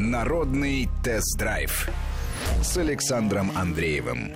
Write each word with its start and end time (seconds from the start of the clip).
Народный 0.00 0.88
тест-драйв 1.02 1.88
с 2.62 2.78
Александром 2.78 3.50
Андреевым. 3.56 4.32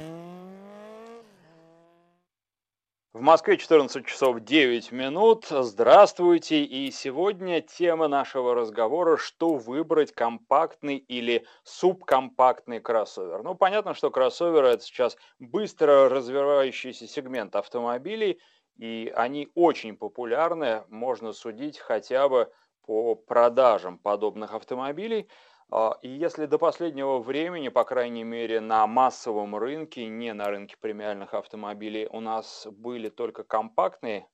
В 3.12 3.20
Москве 3.20 3.56
14 3.56 4.04
часов 4.04 4.40
9 4.40 4.90
минут. 4.90 5.46
Здравствуйте. 5.48 6.64
И 6.64 6.90
сегодня 6.90 7.60
тема 7.60 8.08
нашего 8.08 8.56
разговора, 8.56 9.16
что 9.16 9.54
выбрать, 9.54 10.10
компактный 10.10 10.96
или 10.96 11.46
субкомпактный 11.62 12.80
кроссовер. 12.80 13.44
Ну, 13.44 13.54
понятно, 13.54 13.94
что 13.94 14.10
кроссоверы 14.10 14.66
это 14.66 14.82
сейчас 14.82 15.16
быстро 15.38 16.08
развивающийся 16.08 17.06
сегмент 17.06 17.54
автомобилей, 17.54 18.40
и 18.78 19.12
они 19.14 19.48
очень 19.54 19.96
популярны, 19.96 20.82
можно 20.88 21.32
судить 21.32 21.78
хотя 21.78 22.28
бы 22.28 22.50
по 22.84 23.14
продажам 23.14 23.98
подобных 23.98 24.54
автомобилей. 24.54 25.28
А, 25.74 25.96
и 26.02 26.08
если 26.10 26.44
до 26.44 26.58
последнего 26.58 27.18
времени, 27.18 27.70
по 27.70 27.84
крайней 27.84 28.24
мере, 28.24 28.60
на 28.60 28.86
массовом 28.86 29.56
рынке, 29.56 30.06
не 30.06 30.34
на 30.34 30.50
рынке 30.50 30.76
премиальных 30.78 31.32
автомобилей, 31.32 32.06
у 32.12 32.20
нас 32.20 32.66
были 32.70 33.08
только 33.08 33.42
компактные 33.42 34.28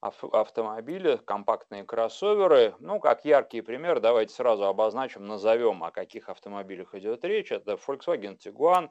автомобили, 0.00 1.16
компактные 1.16 1.82
кроссоверы. 1.82 2.76
Ну, 2.78 3.00
как 3.00 3.24
яркий 3.24 3.60
пример, 3.60 3.98
давайте 3.98 4.34
сразу 4.34 4.66
обозначим, 4.66 5.26
назовем, 5.26 5.82
о 5.82 5.90
каких 5.90 6.28
автомобилях 6.28 6.94
идет 6.94 7.24
речь. 7.24 7.50
Это 7.50 7.72
Volkswagen 7.72 8.38
Tiguan, 8.38 8.90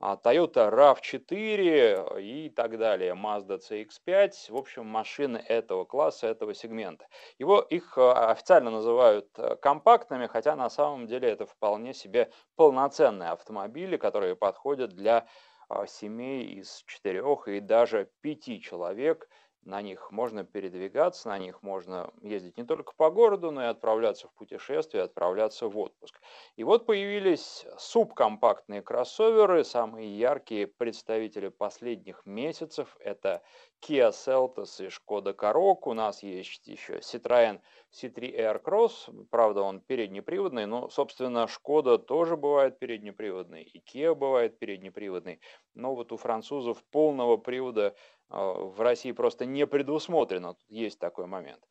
Toyota 0.00 0.70
RAV4 0.70 2.20
и 2.20 2.50
так 2.50 2.78
далее, 2.78 3.14
Mazda 3.14 3.58
CX-5, 3.58 4.52
в 4.52 4.56
общем, 4.56 4.86
машины 4.86 5.38
этого 5.38 5.84
класса, 5.84 6.26
этого 6.26 6.54
сегмента. 6.54 7.06
Его, 7.38 7.60
их 7.60 7.96
а, 7.96 8.30
официально 8.30 8.70
называют 8.70 9.28
э, 9.38 9.56
компактными, 9.56 10.26
хотя 10.26 10.56
на 10.56 10.68
самом 10.68 11.06
деле 11.06 11.30
это 11.30 11.46
вполне 11.46 11.94
себе 11.94 12.30
полноценные 12.56 13.30
автомобили, 13.30 13.96
которые 13.96 14.36
подходят 14.36 14.90
для 14.90 15.26
а, 15.68 15.86
семей 15.86 16.44
из 16.60 16.82
четырех 16.86 17.48
и 17.48 17.60
даже 17.60 18.10
пяти 18.20 18.60
человек– 18.60 19.28
на 19.64 19.82
них 19.82 20.10
можно 20.10 20.44
передвигаться, 20.44 21.28
на 21.28 21.38
них 21.38 21.62
можно 21.62 22.12
ездить 22.22 22.56
не 22.56 22.64
только 22.64 22.92
по 22.96 23.10
городу, 23.10 23.50
но 23.50 23.62
и 23.62 23.66
отправляться 23.66 24.28
в 24.28 24.32
путешествие, 24.34 25.02
отправляться 25.02 25.68
в 25.68 25.78
отпуск. 25.78 26.20
И 26.56 26.64
вот 26.64 26.86
появились 26.86 27.66
субкомпактные 27.78 28.82
кроссоверы, 28.82 29.64
самые 29.64 30.18
яркие 30.18 30.66
представители 30.66 31.48
последних 31.48 32.24
месяцев. 32.26 32.96
Это 33.00 33.42
Kia 33.86 34.10
Seltos 34.10 34.84
и 34.84 34.88
Skoda 34.88 35.34
Karoq. 35.34 35.80
У 35.84 35.92
нас 35.92 36.22
есть 36.22 36.66
еще 36.66 36.98
Citroën 36.98 37.60
C3 37.92 38.62
Aircross, 38.62 39.26
правда 39.30 39.62
он 39.62 39.80
переднеприводный, 39.80 40.66
но, 40.66 40.88
собственно, 40.88 41.46
Skoda 41.46 41.98
тоже 41.98 42.36
бывает 42.36 42.78
переднеприводный, 42.78 43.62
и 43.62 43.80
Kia 43.80 44.14
бывает 44.14 44.58
переднеприводный. 44.58 45.40
Но 45.74 45.94
вот 45.94 46.12
у 46.12 46.16
французов 46.16 46.82
полного 46.90 47.36
привода 47.36 47.94
в 48.34 48.80
России 48.80 49.12
просто 49.12 49.46
не 49.46 49.66
предусмотрено, 49.66 50.56
есть 50.68 50.98
такой 50.98 51.26
момент. 51.26 51.62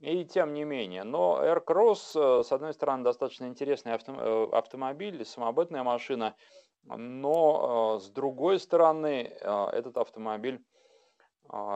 И 0.00 0.24
тем 0.24 0.54
не 0.54 0.64
менее, 0.64 1.02
но 1.02 1.40
Air 1.42 1.64
э, 1.66 2.42
с 2.44 2.52
одной 2.52 2.72
стороны, 2.72 3.02
достаточно 3.02 3.46
интересный 3.46 3.94
авто, 3.94 4.12
э, 4.12 4.56
автомобиль, 4.56 5.24
самобытная 5.24 5.82
машина, 5.82 6.36
но 6.84 7.96
э, 7.96 8.00
с 8.00 8.08
другой 8.10 8.60
стороны, 8.60 9.32
этот 9.40 9.96
автомобиль 9.96 10.64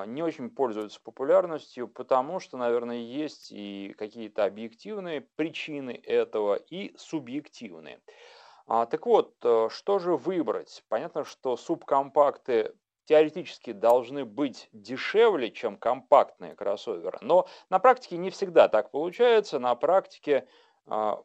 не 0.07 0.23
очень 0.23 0.51
пользуется 0.51 1.01
популярностью, 1.03 1.89
потому 1.89 2.41
что, 2.41 2.59
наверное, 2.59 2.99
есть 2.99 3.51
и 3.51 3.95
какие-то 3.97 4.45
объективные 4.45 5.23
причины 5.23 5.99
этого, 6.05 6.57
и 6.57 6.95
субъективные. 6.99 8.03
А, 8.67 8.85
так 8.85 9.07
вот, 9.07 9.35
что 9.41 9.99
же 9.99 10.17
выбрать? 10.17 10.85
Понятно, 10.91 11.25
что 11.25 11.57
субкомпакты 11.57 12.75
теоретически 13.05 13.73
должны 13.73 14.25
быть 14.25 14.69
дешевле, 14.73 15.51
чем 15.51 15.77
компактные 15.77 16.55
кроссоверы. 16.55 17.19
Но 17.21 17.47
на 17.71 17.79
практике 17.79 18.17
не 18.17 18.31
всегда 18.31 18.69
так 18.69 18.91
получается. 18.91 19.59
На 19.59 19.75
практике 19.75 20.47
а, 20.87 21.23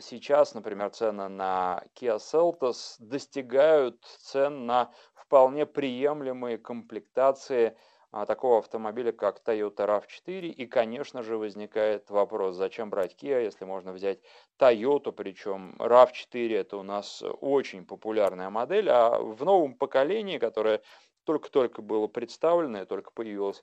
сейчас, 0.00 0.54
например, 0.54 0.90
цены 0.90 1.28
на 1.28 1.82
Kia 1.94 2.18
Seltos 2.18 2.96
достигают 2.98 4.04
цен 4.04 4.66
на 4.66 4.90
вполне 5.14 5.66
приемлемые 5.66 6.58
комплектации 6.58 7.76
а, 8.12 8.26
такого 8.26 8.58
автомобиля, 8.58 9.12
как 9.12 9.40
Toyota 9.44 9.86
RAV4. 9.86 10.48
И, 10.48 10.66
конечно 10.66 11.22
же, 11.22 11.36
возникает 11.36 12.10
вопрос, 12.10 12.56
зачем 12.56 12.90
брать 12.90 13.14
Kia, 13.14 13.44
если 13.44 13.64
можно 13.64 13.92
взять 13.92 14.18
Toyota, 14.58 15.12
причем 15.12 15.76
RAV4 15.78 16.56
это 16.56 16.76
у 16.76 16.82
нас 16.82 17.22
очень 17.40 17.86
популярная 17.86 18.50
модель, 18.50 18.90
а 18.90 19.18
в 19.18 19.44
новом 19.44 19.74
поколении, 19.74 20.38
которое 20.38 20.82
только-только 21.24 21.82
было 21.82 22.06
представлено, 22.06 22.84
только 22.86 23.10
появилось 23.10 23.62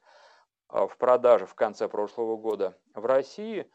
а, 0.67 0.87
в 0.87 0.97
продаже 0.97 1.45
в 1.45 1.55
конце 1.55 1.87
прошлого 1.87 2.37
года 2.37 2.77
в 2.93 3.05
России, 3.05 3.69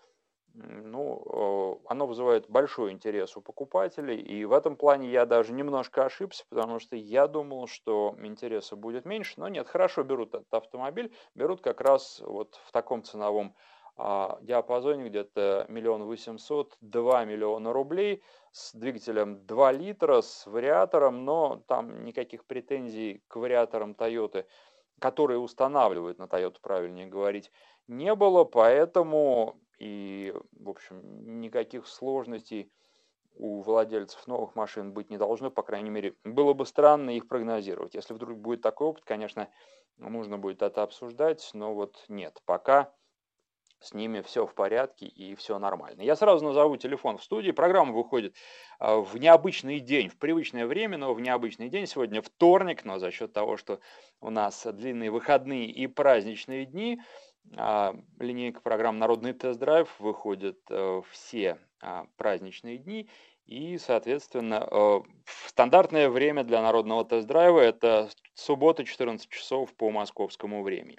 ну, 0.55 1.81
оно 1.87 2.07
вызывает 2.07 2.49
большой 2.49 2.93
интерес 2.93 3.37
у 3.37 3.41
покупателей, 3.41 4.21
и 4.21 4.45
в 4.45 4.53
этом 4.53 4.77
плане 4.77 5.11
я 5.11 5.25
даже 5.25 5.53
немножко 5.53 6.05
ошибся, 6.05 6.45
потому 6.49 6.79
что 6.79 6.95
я 6.95 7.27
думал, 7.27 7.67
что 7.67 8.15
интереса 8.19 8.77
будет 8.77 9.05
меньше, 9.07 9.35
но 9.39 9.49
нет, 9.49 9.67
хорошо 9.67 10.03
берут 10.03 10.35
этот 10.35 10.53
автомобиль, 10.53 11.15
берут 11.35 11.63
как 11.63 11.81
раз 11.81 12.21
вот 12.21 12.61
в 12.67 12.73
таком 12.73 13.03
ценовом 13.03 13.55
диапазоне 13.97 15.09
где-то 15.09 15.67
миллион 15.69 16.05
восемьсот, 16.05 16.77
два 16.81 17.25
миллиона 17.25 17.73
рублей 17.73 18.23
с 18.53 18.75
двигателем 18.75 19.47
2 19.47 19.73
литра, 19.73 20.23
с 20.23 20.47
вариатором, 20.47 21.25
но 21.25 21.63
там 21.69 22.05
никаких 22.05 22.45
претензий 22.47 23.23
к 23.29 23.37
вариаторам 23.37 23.93
Toyota, 23.93 24.47
которые 24.99 25.39
устанавливают 25.39 26.19
на 26.19 26.25
Toyota, 26.25 26.57
правильнее 26.61 27.07
говорить, 27.07 27.51
не 27.87 28.15
было, 28.15 28.45
поэтому 28.45 29.61
и, 29.79 30.35
в 30.53 30.71
общем, 30.71 31.41
никаких 31.41 31.87
сложностей 31.87 32.73
у 33.35 33.63
владельцев 33.63 34.27
новых 34.27 34.55
машин 34.55 34.93
быть 34.93 35.11
не 35.11 35.17
должно, 35.19 35.51
по 35.51 35.63
крайней 35.63 35.91
мере, 35.91 36.15
было 36.25 36.53
бы 36.53 36.67
странно 36.67 37.11
их 37.11 37.27
прогнозировать. 37.29 37.95
Если 37.95 38.15
вдруг 38.15 38.39
будет 38.39 38.61
такой 38.63 38.89
опыт, 38.89 39.05
конечно, 39.05 39.49
нужно 39.97 40.39
будет 40.39 40.63
это 40.63 40.83
обсуждать, 40.83 41.51
но 41.55 41.75
вот 41.75 42.05
нет, 42.09 42.41
пока 42.45 42.93
с 43.83 43.95
ними 43.95 44.21
все 44.21 44.47
в 44.47 44.55
порядке 44.55 45.07
и 45.07 45.35
все 45.35 45.59
нормально. 45.59 46.03
Я 46.03 46.17
сразу 46.17 46.45
назову 46.45 46.77
телефон 46.77 47.19
в 47.19 47.25
студии. 47.25 47.51
Программа 47.51 47.93
выходит 47.93 48.37
а, 48.79 48.99
в 49.01 49.17
необычный 49.19 49.81
день, 49.81 50.09
в 50.09 50.19
привычное 50.19 50.67
время, 50.67 50.99
но 50.99 51.13
в 51.15 51.21
необычный 51.21 51.69
день. 51.69 51.87
Сегодня 51.87 52.23
вторник, 52.23 52.85
но 52.85 52.99
за 52.99 53.11
счет 53.11 53.33
того, 53.33 53.57
что 53.57 53.81
у 54.21 54.31
нас 54.31 54.67
длинные 54.67 55.11
выходные 55.11 55.67
и 55.67 55.87
праздничные 55.87 56.67
дни, 56.67 57.01
а, 57.57 57.95
линейка 58.19 58.61
программ 58.61 58.99
«Народный 58.99 59.33
тест-драйв» 59.33 59.89
выходит 59.99 60.59
э, 60.71 61.03
все 61.11 61.59
а, 61.83 62.07
праздничные 62.17 62.79
дни. 62.79 63.09
И, 63.47 63.77
соответственно, 63.79 64.67
э, 64.71 65.01
стандартное 65.27 66.09
время 66.09 66.45
для 66.45 66.63
народного 66.63 67.05
тест-драйва– 67.05 67.59
это 67.61 68.09
суббота, 68.35 68.85
14 68.85 69.29
часов 69.29 69.75
по 69.75 69.91
московскому 69.91 70.63
времени. 70.63 70.99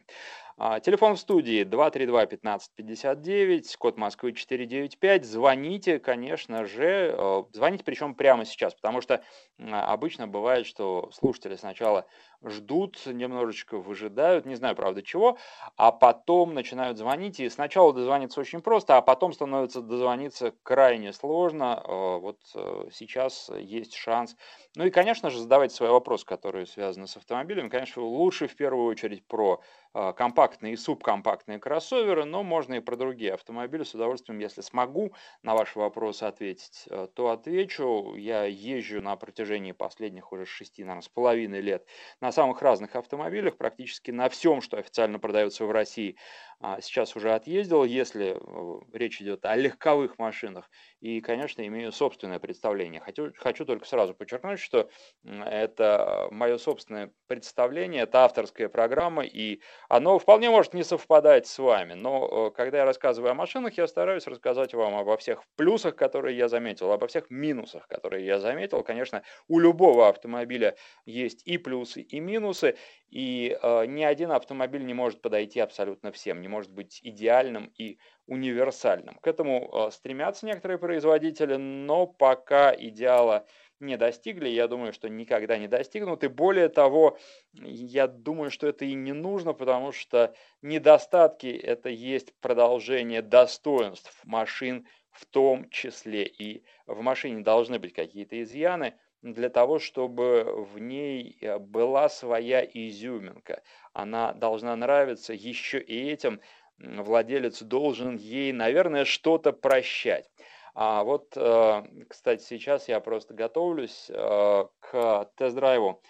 А, 0.58 0.80
телефон 0.80 1.16
в 1.16 1.20
студии 1.20 1.64
232-1559, 1.64 3.76
код 3.78 3.98
Москвы 3.98 4.34
495. 4.34 5.26
Звоните, 5.26 6.00
конечно 6.00 6.66
же, 6.66 7.16
э, 7.18 7.44
звоните 7.54 7.84
причем 7.84 8.14
прямо 8.14 8.46
сейчас, 8.46 8.76
потому 8.76 9.02
что 9.02 9.24
обычно 9.72 10.28
бывает, 10.28 10.68
что 10.68 11.10
слушатели 11.12 11.56
сначала 11.56 12.06
ждут, 12.44 13.04
немножечко 13.06 13.78
выжидают, 13.78 14.46
не 14.46 14.56
знаю, 14.56 14.76
правда, 14.76 15.02
чего, 15.02 15.38
а 15.76 15.92
потом 15.92 16.54
начинают 16.54 16.98
звонить, 16.98 17.40
и 17.40 17.50
сначала 17.50 17.94
дозвониться 17.94 18.40
очень 18.40 18.62
просто, 18.62 18.98
а 18.98 19.02
потом 19.02 19.34
становится 19.34 19.82
дозвониться 19.82 20.54
крайне 20.64 21.14
сложно. 21.14 21.82
Э, 21.84 22.18
вот 22.20 22.40
э, 22.54 22.90
сейчас 22.92 23.50
есть 23.58 23.96
шанс. 23.96 24.36
Ну 24.76 24.86
и, 24.86 24.92
конечно 24.92 25.30
же, 25.30 25.40
задавайте 25.40 25.76
свои 25.76 25.90
вопросы, 25.90 26.26
которые 26.26 26.68
связаны 26.68 27.08
с 27.08 27.18
автомобилем. 27.18 27.70
Конечно, 27.70 28.04
лучше 28.04 28.48
в 28.48 28.56
первую 28.56 28.86
очередь 28.86 29.26
про 29.26 29.62
компактные 29.94 30.74
и 30.74 30.76
субкомпактные 30.78 31.60
кроссоверы, 31.60 32.26
но 32.26 32.44
можно 32.44 32.76
и 32.76 32.80
про 32.80 32.96
другие 32.96 33.34
автомобили. 33.34 33.84
С 33.84 33.94
удовольствием, 33.94 34.40
если 34.40 34.62
смогу 34.62 35.14
на 35.44 35.54
ваши 35.54 35.78
вопросы 35.78 36.24
ответить, 36.24 36.86
э, 36.90 37.08
то 37.14 37.30
отвечу. 37.30 38.16
Я 38.16 38.46
езжу 38.46 39.02
на 39.02 39.16
протяжении 39.16 39.72
последних 39.72 40.32
уже 40.32 40.46
шести, 40.46 40.84
наверное, 40.84 41.04
с 41.04 41.10
половиной 41.10 41.62
лет 41.62 41.86
на 42.22 42.32
самых 42.32 42.62
разных 42.62 42.96
автомобилях, 42.96 43.58
практически 43.58 44.12
на 44.12 44.30
всем, 44.30 44.62
что 44.62 44.78
официально 44.78 45.20
продается 45.20 45.66
в 45.66 45.72
России. 45.72 46.18
А, 46.60 46.80
сейчас 46.82 47.16
уже 47.16 47.34
отъездил, 47.34 47.84
если 47.84 48.38
э, 48.38 48.80
речь 48.94 49.22
идет 49.22 49.46
о 49.46 49.56
легковых 49.56 50.18
машинах. 50.18 50.70
И, 51.02 51.20
конечно, 51.20 51.66
имею 51.68 51.92
собственное 51.92 52.40
представление. 52.40 53.02
Хочу, 53.02 53.32
хочу 53.36 53.66
только 53.66 53.86
сразу 53.86 54.14
подчеркнуть, 54.14 54.60
что 54.60 54.90
это 55.24 56.30
мое 56.32 56.58
собственное 56.58 57.12
представление, 57.28 58.04
это 58.04 58.24
авторская 58.24 58.70
программа, 58.70 59.24
и 59.24 59.62
оно 59.90 60.20
вполне 60.20 60.50
может 60.50 60.74
не 60.74 60.84
совпадать 60.84 61.48
с 61.48 61.60
вами, 61.60 61.94
но 61.94 62.52
когда 62.52 62.80
я 62.80 62.86
рассказываю 62.86 63.32
о 63.32 63.36
машинах, 63.36 63.78
я 63.78 63.88
стараюсь 63.88 64.28
рассказать 64.28 64.74
вам 64.74 64.96
обо 64.96 65.18
всех 65.18 65.44
плюсах, 65.56 65.96
которые 65.96 66.38
я 66.38 66.48
заметил, 66.48 66.92
обо 66.92 67.08
всех 67.08 67.30
минусах, 67.30 67.88
которые 67.88 68.26
я 68.26 68.40
заметил. 68.40 68.84
Конечно, 68.84 69.24
у 69.48 69.60
любого 69.60 70.10
автомобиля 70.10 70.76
есть 71.06 71.42
и 71.46 71.58
плюсы, 71.58 72.02
и 72.02 72.20
минусы, 72.20 72.76
и 73.10 73.58
э, 73.62 73.86
ни 73.86 74.04
один 74.04 74.32
автомобиль 74.32 74.86
не 74.86 74.94
может 74.94 75.22
подойти 75.22 75.60
абсолютно 75.60 76.12
всем, 76.12 76.42
не 76.42 76.48
может 76.48 76.72
быть 76.72 77.00
идеальным 77.04 77.72
и 77.78 78.00
универсальным. 78.26 79.20
К 79.22 79.28
этому 79.28 79.70
э, 79.72 79.92
стремятся 79.92 80.46
некоторые 80.46 80.78
производители, 80.78 81.56
но 81.56 82.08
пока 82.08 82.74
идеала 82.76 83.46
не 83.80 83.98
достигли, 83.98 84.50
я 84.50 84.68
думаю, 84.68 84.94
что 84.94 85.10
никогда 85.10 85.58
не 85.58 85.68
достигнут. 85.68 86.24
И 86.24 86.28
более 86.28 86.70
того, 86.70 87.18
я 87.54 88.08
думаю, 88.08 88.52
что 88.52 88.68
это 88.68 88.86
и 88.86 88.94
не 88.94 89.14
нужно, 89.14 89.54
потому 89.54 89.92
что 89.92 90.34
недостатки– 90.62 91.48
это 91.64 91.90
есть 91.90 92.34
продолжение 92.40 93.22
достоинств 93.22 94.20
машин 94.24 94.88
в 95.12 95.26
том 95.26 95.70
числе. 95.70 96.26
И 96.26 96.64
в 96.88 97.02
машине 97.02 97.44
должны 97.44 97.80
быть 97.80 97.94
какие-то 97.94 98.42
изъяны 98.42 98.96
для 99.22 99.50
того, 99.50 99.80
чтобы 99.80 100.66
в 100.66 100.80
ней 100.80 101.38
э, 101.40 101.58
была 101.58 102.10
своя 102.10 102.64
изюминка. 102.64 103.64
Она 103.94 104.34
должна 104.34 104.76
нравиться 104.76 105.34
еще 105.34 105.80
и 105.80 106.10
этим. 106.10 106.42
Владелец 106.78 107.62
должен 107.62 108.18
ей, 108.18 108.52
наверное, 108.52 109.06
что-то 109.06 109.54
прощать. 109.54 110.30
А 110.76 111.04
вот, 111.04 111.38
э, 111.38 111.84
кстати, 112.10 112.42
сейчас 112.42 112.88
я 112.88 113.00
просто 113.00 113.34
готовлюсь 113.34 114.10
э, 114.10 114.66
к 114.80 115.30
тест-драйву 115.36 116.02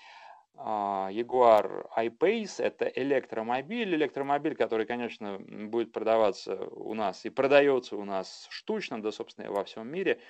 а, 0.55 1.09
Jaguar 1.11 1.87
I-Pace. 1.95 2.63
Это 2.63 2.85
электромобиль, 2.85 3.95
электромобиль, 3.95 4.55
который, 4.55 4.85
конечно, 4.85 5.39
будет 5.39 5.91
продаваться 5.91 6.55
у 6.55 6.93
нас 6.93 7.25
и 7.25 7.29
продается 7.29 7.97
у 7.97 8.05
нас 8.05 8.47
штучно, 8.49 9.01
да, 9.01 9.11
собственно, 9.11 9.51
во 9.51 9.63
всем 9.63 9.87
мире. 9.87 10.21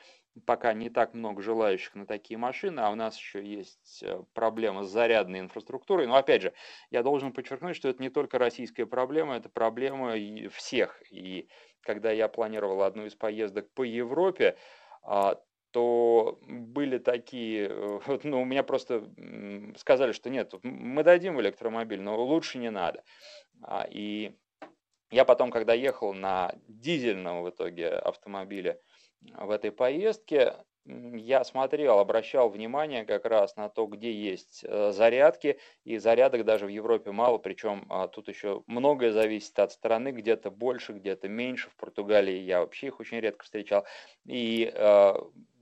Пока 0.47 0.73
не 0.73 0.89
так 0.89 1.13
много 1.13 1.43
желающих 1.43 1.93
на 1.93 2.07
такие 2.07 2.39
машины, 2.39 2.79
а 2.79 2.89
у 2.89 2.95
нас 2.95 3.15
еще 3.15 3.45
есть 3.45 4.01
э, 4.01 4.23
проблема 4.33 4.83
с 4.83 4.89
зарядной 4.89 5.41
инфраструктурой. 5.41 6.07
Но, 6.07 6.15
опять 6.15 6.41
же, 6.41 6.53
я 6.89 7.03
должен 7.03 7.33
подчеркнуть, 7.33 7.75
что 7.75 7.89
это 7.89 8.01
не 8.01 8.09
только 8.09 8.39
российская 8.39 8.87
проблема, 8.87 9.35
это 9.35 9.49
проблема 9.49 10.15
всех. 10.49 11.03
И 11.11 11.49
когда 11.83 12.11
я 12.11 12.27
планировал 12.27 12.83
одну 12.83 13.05
из 13.05 13.15
поездок 13.15 13.69
по 13.73 13.83
Европе, 13.83 14.57
а, 15.03 15.39
то 15.71 16.39
были 16.47 16.99
такие, 16.99 17.67
э, 17.69 17.99
ну, 18.23 18.41
у 18.41 18.45
меня 18.45 18.63
просто 18.63 19.09
сказали, 19.77 20.11
что 20.11 20.29
нет, 20.29 20.53
мы 20.63 21.03
дадим 21.03 21.41
электромобиль, 21.41 22.01
но 22.01 22.21
лучше 22.23 22.59
не 22.59 22.69
надо. 22.69 23.03
А, 23.61 23.85
и 23.89 24.35
я 25.09 25.25
потом, 25.25 25.51
когда 25.51 25.73
ехал 25.73 26.13
на 26.13 26.53
дизельном 26.67 27.43
в 27.43 27.49
итоге 27.49 27.89
автомобиле 27.89 28.79
в 29.21 29.51
этой 29.51 29.71
поездке, 29.71 30.55
я 30.85 31.43
смотрел, 31.43 31.99
обращал 31.99 32.49
внимание 32.49 33.05
как 33.05 33.25
раз 33.25 33.55
на 33.55 33.69
то, 33.69 33.85
где 33.85 34.11
есть 34.11 34.65
э, 34.67 34.91
зарядки, 34.91 35.59
и 35.85 35.97
зарядок 35.97 36.43
даже 36.43 36.65
в 36.65 36.69
Европе 36.69 37.11
мало, 37.11 37.37
причем 37.37 37.85
а, 37.89 38.07
тут 38.07 38.27
еще 38.27 38.63
многое 38.67 39.11
зависит 39.11 39.57
от 39.59 39.71
страны, 39.71 40.09
где-то 40.09 40.51
больше, 40.51 40.93
где-то 40.93 41.29
меньше, 41.29 41.69
в 41.69 41.75
Португалии 41.77 42.37
я 42.37 42.59
вообще 42.59 42.87
их 42.87 42.99
очень 42.99 43.19
редко 43.19 43.45
встречал, 43.45 43.85
и 44.25 44.71
э, 44.73 45.13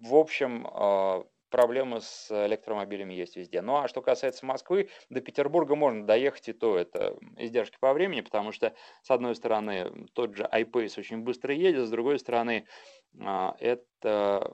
в 0.02 0.16
общем 0.16 0.68
э, 0.68 1.24
проблемы 1.52 2.02
с 2.02 2.32
электромобилями 2.32 3.14
есть 3.14 3.36
везде. 3.36 3.62
Ну 3.62 3.78
а 3.78 3.88
что 3.88 4.02
касается 4.02 4.46
Москвы, 4.46 4.90
до 5.10 5.22
Петербурга 5.22 5.76
можно 5.76 6.08
доехать, 6.08 6.50
и 6.50 6.54
то 6.54 6.78
это 6.78 7.18
издержки 7.38 7.78
по 7.80 7.94
времени, 7.94 8.22
потому 8.22 8.52
что, 8.52 8.74
с 9.04 9.12
одной 9.12 9.36
стороны, 9.36 10.08
тот 10.14 10.36
же 10.36 10.50
iPace 10.52 11.00
очень 11.00 11.20
быстро 11.20 11.54
едет, 11.54 11.86
с 11.86 11.90
другой 11.92 12.18
стороны, 12.20 12.66
а, 13.20 13.56
это 13.60 14.54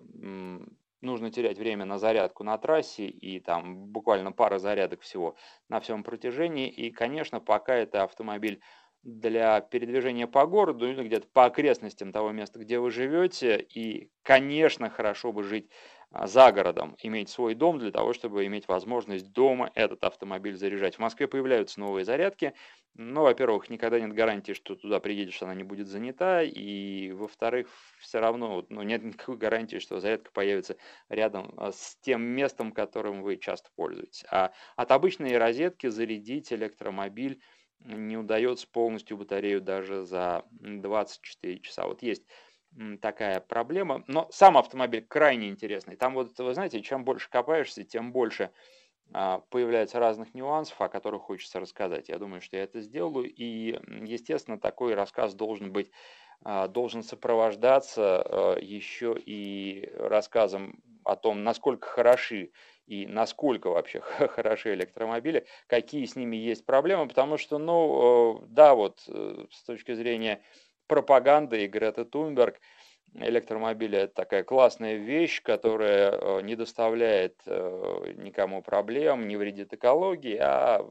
нужно 1.02 1.32
терять 1.32 1.58
время 1.58 1.86
на 1.86 2.00
зарядку 2.00 2.44
на 2.44 2.58
трассе 2.58 3.08
и 3.08 3.40
там 3.40 3.86
буквально 3.88 4.32
пара 4.32 4.58
зарядок 4.58 5.02
всего 5.02 5.36
на 5.70 5.80
всем 5.80 6.04
протяжении. 6.04 6.70
И, 6.70 6.92
конечно, 6.92 7.40
пока 7.40 7.76
это 7.76 8.04
автомобиль 8.04 8.62
для 9.04 9.62
передвижения 9.62 10.28
по 10.28 10.46
городу 10.48 10.90
или 10.90 11.04
где-то 11.04 11.28
по 11.32 11.46
окрестностям 11.46 12.12
того 12.12 12.32
места, 12.32 12.60
где 12.60 12.80
вы 12.80 12.92
живете. 12.92 13.58
И, 13.60 14.10
конечно, 14.24 14.90
хорошо 14.90 15.32
бы 15.32 15.44
жить 15.44 15.70
за 16.12 16.52
городом, 16.52 16.96
иметь 17.02 17.30
свой 17.30 17.54
дом 17.54 17.80
для 17.80 17.92
того, 17.92 18.14
чтобы 18.14 18.46
иметь 18.46 18.68
возможность 18.68 19.32
дома 19.34 19.72
этот 19.76 20.04
автомобиль 20.04 20.56
заряжать. 20.56 20.96
В 20.96 21.00
Москве 21.00 21.28
появляются 21.28 21.80
новые 21.80 22.06
зарядки, 22.06 22.54
но, 22.96 23.24
во-первых, 23.24 23.70
никогда 23.70 24.00
нет 24.00 24.14
гарантии, 24.14 24.54
что 24.54 24.76
туда 24.76 25.00
приедешь, 25.00 25.42
она 25.44 25.54
не 25.54 25.64
будет 25.64 25.88
занята, 25.88 26.42
и, 26.42 27.12
во-вторых, 27.12 27.68
все 28.00 28.20
равно 28.20 28.66
ну, 28.70 28.82
нет 28.84 29.04
никакой 29.04 29.38
гарантии, 29.38 29.78
что 29.78 30.00
зарядка 30.00 30.32
появится 30.32 30.78
рядом 31.10 31.54
а, 31.58 31.72
с 31.72 31.98
тем 32.02 32.22
местом, 32.24 32.72
которым 32.72 33.22
вы 33.22 33.38
часто 33.38 33.70
пользуетесь. 33.76 34.26
А 34.32 34.52
от 34.76 34.92
обычной 34.92 35.38
розетки 35.38 35.88
зарядить 35.88 36.52
электромобиль 36.54 37.42
не 37.80 38.18
удается 38.18 38.68
полностью 38.68 39.18
батарею 39.18 39.62
даже 39.62 40.04
за 40.04 40.46
24 40.52 41.60
часа. 41.60 41.86
Вот 41.86 42.02
есть 42.02 42.26
такая 43.02 43.40
проблема. 43.40 44.04
Но 44.08 44.28
сам 44.32 44.58
автомобиль 44.58 45.06
крайне 45.08 45.50
интересный. 45.50 45.96
Там 45.96 46.14
вот, 46.14 46.38
вы 46.40 46.54
знаете, 46.54 46.82
чем 46.82 47.04
больше 47.04 47.30
копаешься, 47.30 47.84
тем 47.84 48.12
больше 48.12 48.52
а, 49.14 49.40
появляется 49.50 50.00
разных 50.00 50.34
нюансов, 50.34 50.80
о 50.82 50.90
которых 50.90 51.24
хочется 51.24 51.60
рассказать. 51.60 52.10
Я 52.10 52.20
думаю, 52.20 52.42
что 52.42 52.58
я 52.58 52.64
это 52.64 52.82
сделаю. 52.82 53.32
И, 53.34 53.80
естественно, 54.06 54.60
такой 54.60 54.94
рассказ 54.94 55.34
должен 55.34 55.72
быть 55.72 55.92
а, 56.44 56.68
должен 56.68 57.04
сопровождаться 57.04 58.22
а, 58.22 58.58
еще 58.60 59.16
и 59.18 59.92
рассказом 59.98 60.82
о 61.04 61.16
том, 61.16 61.44
насколько 61.44 61.88
хороши 61.88 62.52
и 62.86 63.08
насколько 63.08 63.70
вообще 63.70 64.02
хороши 64.30 64.74
электромобили, 64.74 65.46
какие 65.68 66.06
с 66.06 66.16
ними 66.16 66.36
есть 66.36 66.66
проблемы, 66.66 67.08
потому 67.08 67.38
что, 67.38 67.58
ну, 67.58 68.44
да, 68.48 68.76
вот 68.76 69.04
э, 69.08 69.46
с 69.52 69.64
точки 69.64 69.94
зрения 69.94 70.42
пропаганда 70.88 71.58
и 71.58 71.68
Грета 71.68 72.06
Тунберг. 72.06 72.60
Электромобили– 73.14 73.98
это 74.00 74.14
такая 74.14 74.44
классная 74.44 74.96
вещь, 74.96 75.42
которая 75.42 76.12
э, 76.12 76.42
не 76.42 76.56
доставляет 76.56 77.36
э, 77.46 78.14
никому 78.18 78.62
проблем, 78.62 79.28
не 79.28 79.38
вредит 79.38 79.74
экологии, 79.74 80.38
а 80.38 80.86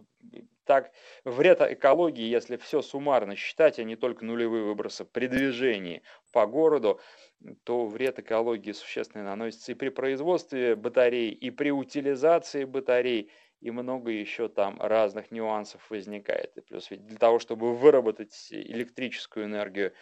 так 0.64 0.92
вред 1.24 1.60
экологии, 1.60 2.24
если 2.24 2.56
все 2.56 2.82
суммарно 2.82 3.36
считать, 3.36 3.78
а 3.78 3.84
не 3.84 3.96
только 3.96 4.24
нулевые 4.24 4.64
выбросы 4.64 5.04
при 5.04 5.26
движении 5.28 6.02
по 6.32 6.46
городу, 6.46 7.00
то 7.64 7.86
вред 7.86 8.18
экологии 8.18 8.72
существенно 8.72 9.24
наносится 9.24 9.72
и 9.72 9.76
при 9.76 9.90
производстве 9.90 10.74
батарей, 10.74 11.30
и 11.30 11.50
при 11.50 11.70
утилизации 11.70 12.64
батарей, 12.64 13.30
и 13.66 13.70
много 13.72 14.12
еще 14.12 14.48
там 14.48 14.80
разных 14.80 15.32
нюансов 15.32 15.90
возникает. 15.90 16.56
И 16.56 16.60
плюс 16.60 16.88
ведь 16.88 17.04
для 17.04 17.18
того, 17.18 17.40
чтобы 17.40 17.74
выработать 17.74 18.48
электрическую 18.52 19.46
энергию, 19.46 19.92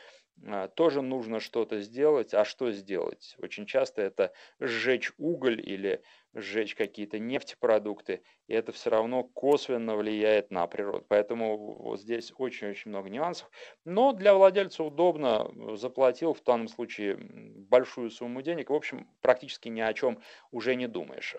а, 0.46 0.68
тоже 0.68 1.00
нужно 1.00 1.40
что-то 1.40 1.80
сделать. 1.80 2.34
А 2.34 2.44
что 2.44 2.72
сделать? 2.72 3.34
Очень 3.38 3.64
часто 3.64 4.02
это 4.02 4.34
сжечь 4.60 5.12
уголь 5.16 5.62
или 5.66 6.02
сжечь 6.34 6.74
какие-то 6.74 7.18
нефтепродукты, 7.18 8.22
и 8.48 8.54
это 8.54 8.72
все 8.72 8.90
равно 8.90 9.24
косвенно 9.24 9.96
влияет 9.96 10.50
на 10.50 10.66
природу. 10.66 11.06
Поэтому 11.08 11.56
вот 11.56 12.00
здесь 12.00 12.32
очень-очень 12.36 12.90
много 12.90 13.08
нюансов. 13.08 13.48
Но 13.86 14.12
для 14.12 14.34
владельца 14.34 14.84
удобно, 14.84 15.48
заплатил 15.76 16.34
в 16.34 16.42
данном 16.42 16.68
случае 16.68 17.16
большую 17.16 18.10
сумму 18.10 18.42
денег, 18.42 18.68
в 18.68 18.74
общем, 18.74 19.08
практически 19.22 19.68
ни 19.68 19.80
о 19.80 19.94
чем 19.94 20.20
уже 20.50 20.74
не 20.74 20.86
думаешь. 20.86 21.34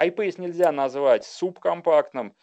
IPace 0.00 0.40
нельзя 0.40 0.72
назвать 0.72 1.24
субкомпактным, 1.24 2.34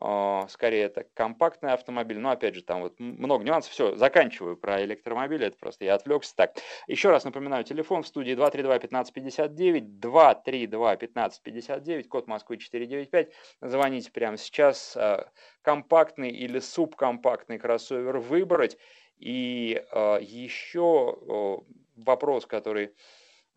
а, 0.00 0.48
скорее 0.48 0.84
это 0.84 1.04
компактный 1.14 1.72
автомобиль, 1.72 2.18
но 2.18 2.30
опять 2.30 2.56
же 2.56 2.62
там 2.62 2.82
вот 2.82 2.98
много 2.98 3.44
нюансов, 3.44 3.72
все, 3.72 3.94
заканчиваю 3.94 4.56
про 4.56 4.82
электромобили, 4.82 5.46
это 5.46 5.56
просто 5.56 5.84
я 5.84 5.94
отвлекся. 5.94 6.34
Так, 6.34 6.56
еще 6.88 7.10
раз 7.10 7.22
напоминаю, 7.24 7.62
телефон 7.64 8.02
в 8.02 8.08
студии 8.08 8.34
232-1559, 8.34 10.00
232-1559, 10.00 12.08
код 12.08 12.26
Москвы 12.26 12.56
495, 12.56 13.30
звоните 13.60 14.10
прямо 14.10 14.36
сейчас, 14.36 14.96
а, 14.96 15.30
компактный 15.62 16.30
или 16.30 16.58
субкомпактный 16.58 17.58
кроссовер 17.58 18.18
выбрать, 18.18 18.76
и 19.18 19.80
а, 19.92 20.18
еще 20.18 21.62
вопрос, 21.96 22.46
который 22.46 22.90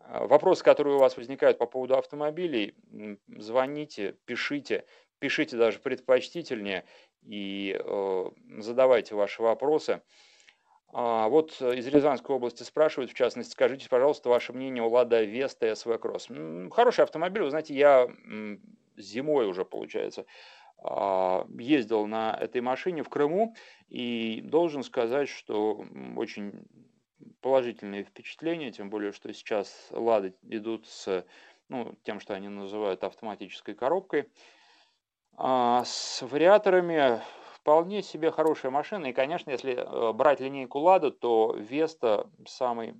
вопросы, 0.08 0.64
которые 0.64 0.96
у 0.96 1.00
вас 1.00 1.16
возникают 1.16 1.58
по 1.58 1.66
поводу 1.66 1.96
автомобилей, 1.96 2.74
звоните, 3.28 4.16
пишите, 4.24 4.84
пишите 5.18 5.56
даже 5.56 5.78
предпочтительнее 5.78 6.84
и 7.22 7.78
э, 7.78 8.30
задавайте 8.58 9.14
ваши 9.14 9.42
вопросы. 9.42 10.02
А, 10.90 11.28
вот 11.28 11.60
из 11.60 11.86
Рязанской 11.86 12.34
области 12.34 12.62
спрашивают, 12.62 13.10
в 13.10 13.14
частности, 13.14 13.52
скажите, 13.52 13.88
пожалуйста, 13.88 14.30
ваше 14.30 14.52
мнение 14.52 14.82
о 14.82 14.88
Лада 14.88 15.22
Веста 15.22 15.66
SV 15.66 16.00
Cross. 16.00 16.70
Хороший 16.70 17.04
автомобиль, 17.04 17.42
вы 17.42 17.50
знаете, 17.50 17.74
я 17.74 18.08
зимой 18.96 19.46
уже, 19.46 19.64
получается, 19.64 20.24
а, 20.78 21.46
ездил 21.58 22.06
на 22.06 22.36
этой 22.40 22.60
машине 22.62 23.02
в 23.02 23.08
Крыму 23.08 23.54
и 23.88 24.40
должен 24.42 24.82
сказать, 24.82 25.28
что 25.28 25.84
очень 26.16 26.66
положительные 27.40 28.04
впечатления, 28.04 28.70
тем 28.72 28.90
более, 28.90 29.12
что 29.12 29.32
сейчас 29.32 29.88
«Лады» 29.90 30.34
идут 30.42 30.86
с 30.86 31.24
ну, 31.68 31.94
тем, 32.02 32.20
что 32.20 32.34
они 32.34 32.48
называют 32.48 33.04
автоматической 33.04 33.74
коробкой. 33.74 34.28
А 35.36 35.84
с 35.84 36.22
вариаторами 36.22 37.20
вполне 37.54 38.02
себе 38.02 38.30
хорошая 38.30 38.72
машина. 38.72 39.06
И, 39.06 39.12
конечно, 39.12 39.50
если 39.50 39.74
э, 39.74 40.12
брать 40.12 40.40
линейку 40.40 40.78
«Лада», 40.78 41.10
то 41.10 41.54
«Веста» 41.56 42.30
самый 42.46 42.94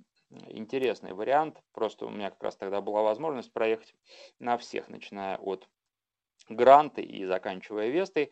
интересный 0.47 1.13
вариант. 1.13 1.61
Просто 1.73 2.05
у 2.05 2.09
меня 2.09 2.29
как 2.29 2.43
раз 2.43 2.55
тогда 2.55 2.81
была 2.81 3.01
возможность 3.01 3.51
проехать 3.51 3.95
на 4.39 4.57
всех, 4.57 4.87
начиная 4.89 5.37
от 5.37 5.67
Гранты 6.47 7.01
и 7.01 7.25
заканчивая 7.25 7.89
Вестой. 7.89 8.31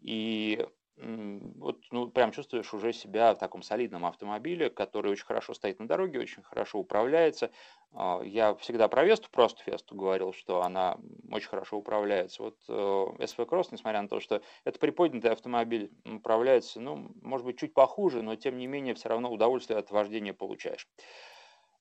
И 0.00 0.66
вот, 1.00 1.78
ну, 1.92 2.08
прям 2.10 2.32
чувствуешь 2.32 2.72
уже 2.74 2.92
себя 2.92 3.34
в 3.34 3.38
таком 3.38 3.62
солидном 3.62 4.04
автомобиле, 4.04 4.68
который 4.68 5.12
очень 5.12 5.24
хорошо 5.24 5.54
стоит 5.54 5.78
на 5.78 5.86
дороге, 5.86 6.18
очень 6.18 6.42
хорошо 6.42 6.78
управляется. 6.78 7.50
А, 7.92 8.20
я 8.24 8.54
всегда 8.56 8.88
про 8.88 9.04
Весту, 9.04 9.28
просто 9.30 9.62
Весту 9.66 9.94
говорил, 9.94 10.32
что 10.32 10.62
она 10.62 10.98
очень 11.30 11.48
хорошо 11.48 11.78
управляется. 11.78 12.42
Вот 12.42 12.56
SV 12.68 13.34
э, 13.38 13.44
Cross, 13.44 13.68
несмотря 13.70 14.02
на 14.02 14.08
то, 14.08 14.20
что 14.20 14.42
это 14.64 14.78
приподнятый 14.78 15.30
автомобиль, 15.30 15.92
управляется, 16.04 16.80
ну, 16.80 17.12
может 17.22 17.46
быть, 17.46 17.58
чуть 17.58 17.74
похуже, 17.74 18.22
но 18.22 18.34
тем 18.36 18.58
не 18.58 18.66
менее 18.66 18.94
все 18.94 19.08
равно 19.08 19.30
удовольствие 19.30 19.78
от 19.78 19.90
вождения 19.90 20.34
получаешь. 20.34 20.88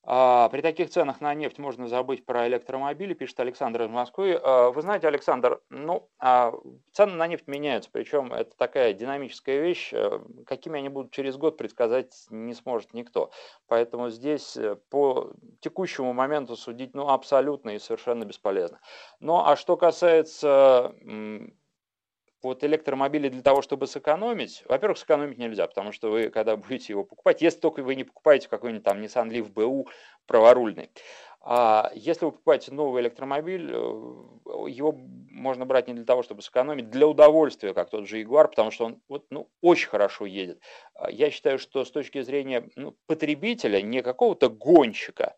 А, 0.10 0.48
при 0.48 0.62
таких 0.62 0.90
ценах 0.90 1.20
на 1.20 1.34
нефть 1.34 1.58
можно 1.58 1.90
забыть 1.90 2.26
про 2.26 2.48
электромобили, 2.48 3.14
пишет 3.14 3.42
Александр 3.42 3.84
из 3.84 3.90
Москвы. 3.90 4.40
А, 4.42 4.72
вы 4.72 4.82
знаете, 4.82 5.06
Александр, 5.06 5.60
ну, 5.70 6.10
а, 6.18 6.54
цены 6.94 7.16
на 7.16 7.28
нефть 7.28 7.46
меняются, 7.48 7.90
причем 7.92 8.32
это 8.32 8.56
такая 8.56 8.94
динамическая 8.94 9.60
вещь, 9.60 9.92
э, 9.92 10.20
какими 10.46 10.80
они 10.80 10.88
будут 10.88 11.12
через 11.12 11.36
год 11.36 11.58
предсказать 11.58 12.26
не 12.30 12.54
сможет 12.54 12.94
никто. 12.94 13.32
Поэтому 13.68 14.10
здесь 14.10 14.56
э, 14.56 14.78
по 14.90 15.34
текущему 15.60 16.14
моменту 16.14 16.56
судить 16.56 16.94
ну, 16.94 17.10
абсолютно 17.10 17.72
и 17.72 17.80
совершенно 17.80 18.24
бесполезно. 18.24 18.80
Ну, 19.20 19.44
а 19.44 19.58
что 19.58 19.76
касается 19.76 20.96
вот 22.42 22.64
электромобили 22.64 23.30
для 23.30 23.42
того, 23.42 23.62
чтобы 23.62 23.88
сэкономить, 23.88 24.64
во-первых, 24.68 24.98
сэкономить 24.98 25.38
нельзя, 25.38 25.68
потому 25.68 25.92
что 25.92 26.12
вы, 26.12 26.30
когда 26.30 26.56
будете 26.58 26.94
его 26.94 27.04
покупать, 27.04 27.42
если 27.42 27.60
только 27.60 27.82
вы 27.84 27.96
не 27.96 28.04
покупаете 28.04 28.48
какой-нибудь 28.50 28.84
там 28.84 29.02
Nissan 29.02 29.30
Leaf 29.30 29.52
BU 29.52 29.88
праворульный, 30.26 30.90
а 31.42 31.92
если 31.96 32.26
вы 32.26 32.32
покупаете 32.32 32.74
новый 32.74 33.02
электромобиль, 33.02 33.72
э, 33.72 33.76
его 34.68 34.92
можно 35.32 35.66
брать 35.66 35.88
не 35.88 35.94
для 35.94 36.04
того, 36.04 36.22
чтобы 36.22 36.42
сэкономить, 36.42 36.90
для 36.90 37.08
удовольствия, 37.08 37.74
как 37.74 37.90
тот 37.90 38.08
же 38.08 38.22
Jaguar, 38.22 38.50
потому 38.50 38.72
что 38.72 38.86
он 38.86 39.02
вот, 39.08 39.28
ну, 39.30 39.50
очень 39.62 39.88
хорошо 39.88 40.26
едет. 40.26 40.62
Я 41.10 41.32
считаю, 41.32 41.58
что 41.58 41.86
с 41.86 41.92
точки 41.92 42.22
зрения 42.22 42.68
ну, 42.76 42.98
потребителя, 43.06 43.82
не 43.82 44.02
какого-то 44.02 44.50
гонщика, 44.50 45.38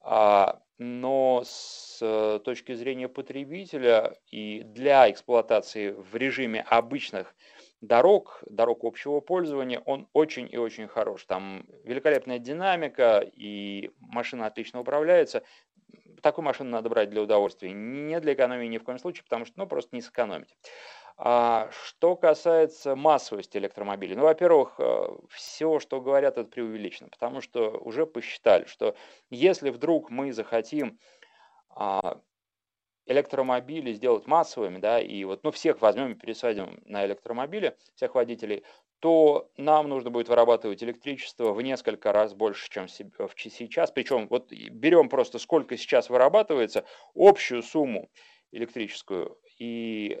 а, 0.00 0.60
но 0.78 1.42
с 1.44 1.98
э, 2.00 2.38
точки 2.44 2.72
зрения 2.72 3.08
потребителя 3.08 4.16
и 4.30 4.62
для 4.62 5.10
эксплуатации 5.10 5.90
в 5.90 6.14
режиме 6.14 6.60
обычных 6.62 7.34
дорог, 7.80 8.42
дорог 8.48 8.84
общего 8.84 9.20
пользования, 9.20 9.80
он 9.80 10.08
очень 10.12 10.48
и 10.50 10.56
очень 10.56 10.86
хорош. 10.86 11.24
Там 11.24 11.66
великолепная 11.84 12.38
динамика, 12.38 13.20
и 13.20 13.90
машина 13.98 14.46
отлично 14.46 14.80
управляется. 14.80 15.42
Такую 16.22 16.44
машину 16.44 16.70
надо 16.70 16.88
брать 16.88 17.10
для 17.10 17.22
удовольствия, 17.22 17.72
не 17.72 18.18
для 18.20 18.34
экономии 18.34 18.66
ни 18.66 18.78
в 18.78 18.84
коем 18.84 18.98
случае, 18.98 19.24
потому 19.24 19.44
что 19.44 19.54
ну, 19.56 19.66
просто 19.66 19.94
не 19.94 20.02
сэкономить. 20.02 20.56
А 21.20 21.68
что 21.72 22.14
касается 22.14 22.94
массовости 22.94 23.58
электромобилей, 23.58 24.14
ну, 24.14 24.22
во-первых, 24.22 24.76
э, 24.78 25.08
все, 25.30 25.80
что 25.80 26.00
говорят, 26.00 26.38
это 26.38 26.48
преувеличено, 26.48 27.08
потому 27.08 27.40
что 27.40 27.70
уже 27.70 28.06
посчитали, 28.06 28.66
что 28.66 28.94
если 29.28 29.70
вдруг 29.70 30.10
мы 30.10 30.32
захотим 30.32 31.00
а, 31.70 32.20
электромобили 33.06 33.92
сделать 33.94 34.28
массовыми, 34.28 34.78
да, 34.78 35.00
и 35.00 35.24
вот, 35.24 35.42
ну, 35.42 35.50
всех 35.50 35.80
возьмем 35.80 36.12
и 36.12 36.14
пересадим 36.14 36.80
на 36.84 37.04
электромобили, 37.04 37.76
всех 37.96 38.14
водителей, 38.14 38.62
то 39.00 39.50
нам 39.56 39.88
нужно 39.88 40.10
будет 40.10 40.28
вырабатывать 40.28 40.84
электричество 40.84 41.52
в 41.52 41.60
несколько 41.62 42.12
раз 42.12 42.34
больше, 42.34 42.70
чем 42.70 42.86
сейчас. 42.86 43.90
Причем 43.90 44.28
вот 44.28 44.52
берем 44.52 45.08
просто 45.08 45.38
сколько 45.40 45.76
сейчас 45.76 46.10
вырабатывается, 46.10 46.84
общую 47.14 47.62
сумму 47.64 48.08
электрическую, 48.52 49.36
и 49.58 50.20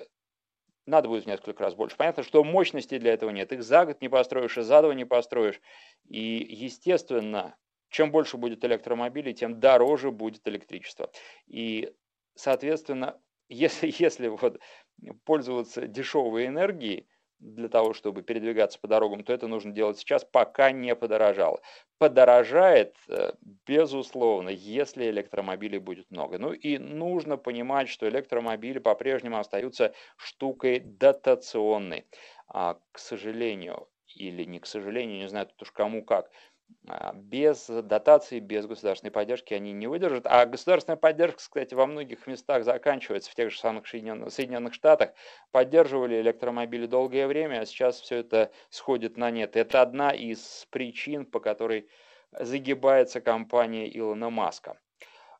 надо 0.88 1.08
будет 1.08 1.24
в 1.24 1.26
несколько 1.26 1.62
раз 1.62 1.74
больше. 1.74 1.96
Понятно, 1.96 2.22
что 2.22 2.42
мощности 2.42 2.98
для 2.98 3.12
этого 3.12 3.30
нет. 3.30 3.52
Их 3.52 3.62
за 3.62 3.84
год 3.84 4.00
не 4.00 4.08
построишь, 4.08 4.56
и 4.56 4.62
за 4.62 4.82
два 4.82 4.94
не 4.94 5.04
построишь. 5.04 5.60
И, 6.08 6.46
естественно, 6.48 7.56
чем 7.90 8.10
больше 8.10 8.36
будет 8.36 8.64
электромобилей, 8.64 9.34
тем 9.34 9.60
дороже 9.60 10.10
будет 10.10 10.46
электричество. 10.48 11.10
И, 11.46 11.92
соответственно, 12.34 13.20
если, 13.48 13.92
если 13.98 14.28
вот 14.28 14.60
пользоваться 15.24 15.86
дешевой 15.86 16.46
энергией, 16.46 17.06
для 17.38 17.68
того, 17.68 17.92
чтобы 17.94 18.22
передвигаться 18.22 18.78
по 18.78 18.88
дорогам, 18.88 19.22
то 19.24 19.32
это 19.32 19.46
нужно 19.46 19.72
делать 19.72 19.98
сейчас, 19.98 20.24
пока 20.24 20.72
не 20.72 20.94
подорожало. 20.94 21.60
Подорожает, 21.98 22.96
э, 23.08 23.32
безусловно, 23.66 24.48
если 24.48 25.08
электромобилей 25.10 25.78
будет 25.78 26.10
много. 26.10 26.38
Ну 26.38 26.52
и 26.52 26.78
нужно 26.78 27.36
понимать, 27.36 27.88
что 27.88 28.08
электромобили 28.08 28.78
по-прежнему 28.78 29.38
остаются 29.38 29.94
штукой 30.16 30.80
дотационной. 30.80 32.06
А, 32.48 32.78
к 32.92 32.98
сожалению, 32.98 33.88
или 34.14 34.44
не 34.44 34.58
к 34.58 34.66
сожалению, 34.66 35.18
не 35.18 35.28
знаю 35.28 35.46
тут 35.46 35.62
уж 35.62 35.72
кому 35.72 36.04
как, 36.04 36.30
без 37.14 37.66
дотации, 37.66 38.40
без 38.40 38.66
государственной 38.66 39.10
поддержки 39.10 39.54
они 39.54 39.72
не 39.72 39.86
выдержат. 39.86 40.26
А 40.26 40.46
государственная 40.46 40.96
поддержка, 40.96 41.38
кстати, 41.38 41.74
во 41.74 41.86
многих 41.86 42.26
местах 42.26 42.64
заканчивается, 42.64 43.30
в 43.30 43.34
тех 43.34 43.50
же 43.50 43.58
самых 43.58 43.86
Соединенных, 43.86 44.74
Штатах. 44.74 45.10
Поддерживали 45.50 46.20
электромобили 46.20 46.86
долгое 46.86 47.26
время, 47.26 47.60
а 47.60 47.66
сейчас 47.66 48.00
все 48.00 48.16
это 48.16 48.50
сходит 48.70 49.16
на 49.16 49.30
нет. 49.30 49.56
Это 49.56 49.82
одна 49.82 50.10
из 50.10 50.66
причин, 50.70 51.26
по 51.26 51.40
которой 51.40 51.88
загибается 52.32 53.20
компания 53.20 53.88
Илона 53.94 54.30
Маска. 54.30 54.78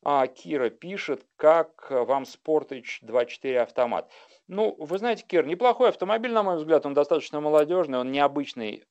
А 0.04 0.26
Кира 0.26 0.70
пишет, 0.70 1.26
как 1.36 1.90
вам 1.90 2.22
Sportage 2.22 3.02
2.4 3.02 3.56
автомат. 3.56 4.10
Ну, 4.46 4.74
вы 4.78 4.98
знаете, 4.98 5.24
Кир, 5.26 5.44
неплохой 5.44 5.88
автомобиль, 5.88 6.32
на 6.32 6.42
мой 6.42 6.56
взгляд, 6.56 6.86
он 6.86 6.94
достаточно 6.94 7.40
молодежный, 7.40 7.98
он 7.98 8.12
необычный 8.12 8.84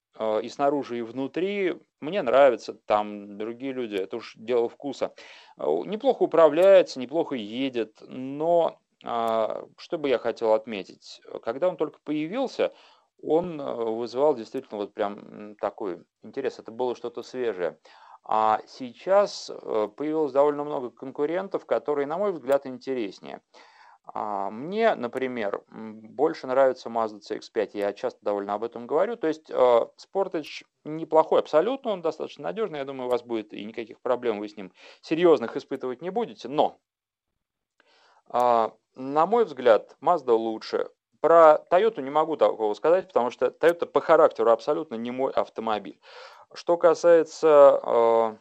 и 0.44 0.50
снаружи, 0.50 1.00
и 1.00 1.02
внутри. 1.02 1.76
Мне 2.00 2.22
нравится, 2.22 2.74
там 2.74 3.38
другие 3.38 3.74
люди, 3.74 3.96
это 3.96 4.18
уж 4.18 4.36
дело 4.38 4.70
вкуса. 4.70 5.14
Э, 5.58 5.66
неплохо 5.86 6.24
управляется, 6.24 7.00
неплохо 7.00 7.36
едет, 7.36 7.98
но 8.02 8.80
э, 9.04 9.64
что 9.78 9.98
бы 9.98 10.10
я 10.10 10.20
хотел 10.20 10.54
отметить, 10.54 11.22
когда 11.42 11.70
он 11.70 11.78
только 11.78 12.00
появился, 12.04 12.74
он 13.22 13.60
э, 13.60 13.74
вызывал 13.74 14.36
действительно 14.36 14.78
вот 14.78 14.94
прям 14.94 15.56
такой 15.56 16.04
интерес, 16.24 16.60
это 16.60 16.72
было 16.72 16.96
что-то 16.96 17.24
свежее. 17.24 17.80
А 18.24 18.60
сейчас 18.68 19.50
э, 19.50 19.88
появилось 19.96 20.34
довольно 20.34 20.66
много 20.66 20.90
конкурентов, 20.90 21.66
которые, 21.66 22.08
на 22.08 22.18
мой 22.18 22.34
взгляд, 22.34 22.66
интереснее. 22.66 23.42
А, 24.14 24.50
мне, 24.50 24.96
например, 24.96 25.64
больше 25.70 26.48
нравится 26.48 26.90
Mazda 26.90 27.20
CX-5, 27.20 27.72
я 27.74 27.94
часто 27.94 28.20
довольно 28.24 28.54
об 28.54 28.64
этом 28.64 28.88
говорю. 28.88 29.18
То 29.18 29.28
есть 29.28 29.52
а, 29.52 29.90
Sportage 29.98 30.64
неплохой 30.86 31.40
абсолютно, 31.40 31.92
он 31.92 32.02
достаточно 32.02 32.44
надежный, 32.44 32.80
я 32.80 32.86
думаю, 32.86 33.08
у 33.08 33.12
вас 33.12 33.24
будет 33.24 33.54
и 33.54 33.64
никаких 33.66 34.00
проблем 34.00 34.40
вы 34.40 34.48
с 34.48 34.56
ним 34.56 34.72
серьезных 35.02 35.58
испытывать 35.58 36.02
не 36.02 36.10
будете. 36.10 36.48
Но, 36.48 36.80
а, 38.30 38.74
на 38.96 39.26
мой 39.26 39.46
взгляд, 39.46 39.98
Mazda 40.02 40.32
лучше. 40.32 40.90
Про 41.20 41.66
Toyota 41.72 42.02
не 42.02 42.12
могу 42.12 42.38
такого 42.38 42.74
сказать, 42.76 43.08
потому 43.08 43.32
что 43.32 43.48
Toyota 43.48 43.88
по 43.88 44.00
характеру 44.00 44.52
абсолютно 44.52 44.96
не 44.96 45.12
мой 45.12 45.34
автомобиль. 45.34 46.00
Что 46.54 46.78
касается 46.78 48.40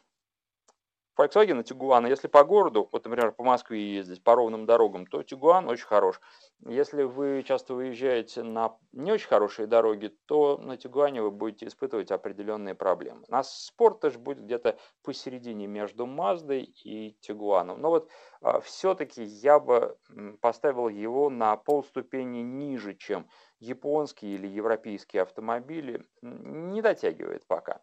Volkswagen 1.19 1.61
и 1.61 1.63
Tiguan, 1.63 2.09
если 2.09 2.29
по 2.29 2.45
городу, 2.45 2.89
вот, 2.93 3.05
например, 3.05 3.33
по 3.33 3.43
Москве 3.43 3.95
ездить, 3.95 4.23
по 4.23 4.35
ровным 4.35 4.67
дорогам, 4.67 5.07
то 5.07 5.23
Tiguan 5.23 5.67
очень 5.67 5.87
хорош. 5.87 6.21
Если 6.61 7.03
вы 7.03 7.43
часто 7.43 7.75
выезжаете 7.75 8.43
на 8.43 8.77
не 8.93 9.13
очень 9.13 9.29
хорошие 9.29 9.67
дороги, 9.67 10.09
то 10.27 10.59
на 10.59 10.77
Тигуане 10.77 11.23
вы 11.23 11.31
будете 11.31 11.67
испытывать 11.67 12.11
определенные 12.11 12.75
проблемы. 12.75 13.25
На 13.29 13.41
Sportage 13.41 14.19
будет 14.19 14.43
где-то 14.45 14.79
посередине 15.03 15.67
между 15.67 16.07
Маздой 16.07 16.63
и 16.63 17.17
Тигуаном. 17.21 17.81
Но 17.81 17.91
вот 17.91 18.11
а, 18.41 18.61
все-таки 18.61 19.23
я 19.23 19.61
бы 19.61 19.97
поставил 20.41 20.89
его 20.89 21.29
на 21.31 21.57
полступени 21.57 22.41
ниже, 22.41 22.95
чем 22.95 23.29
японские 23.59 24.35
или 24.35 24.47
европейские 24.47 25.23
автомобили. 25.23 26.07
Не 26.23 26.83
дотягивает 26.83 27.47
пока. 27.47 27.81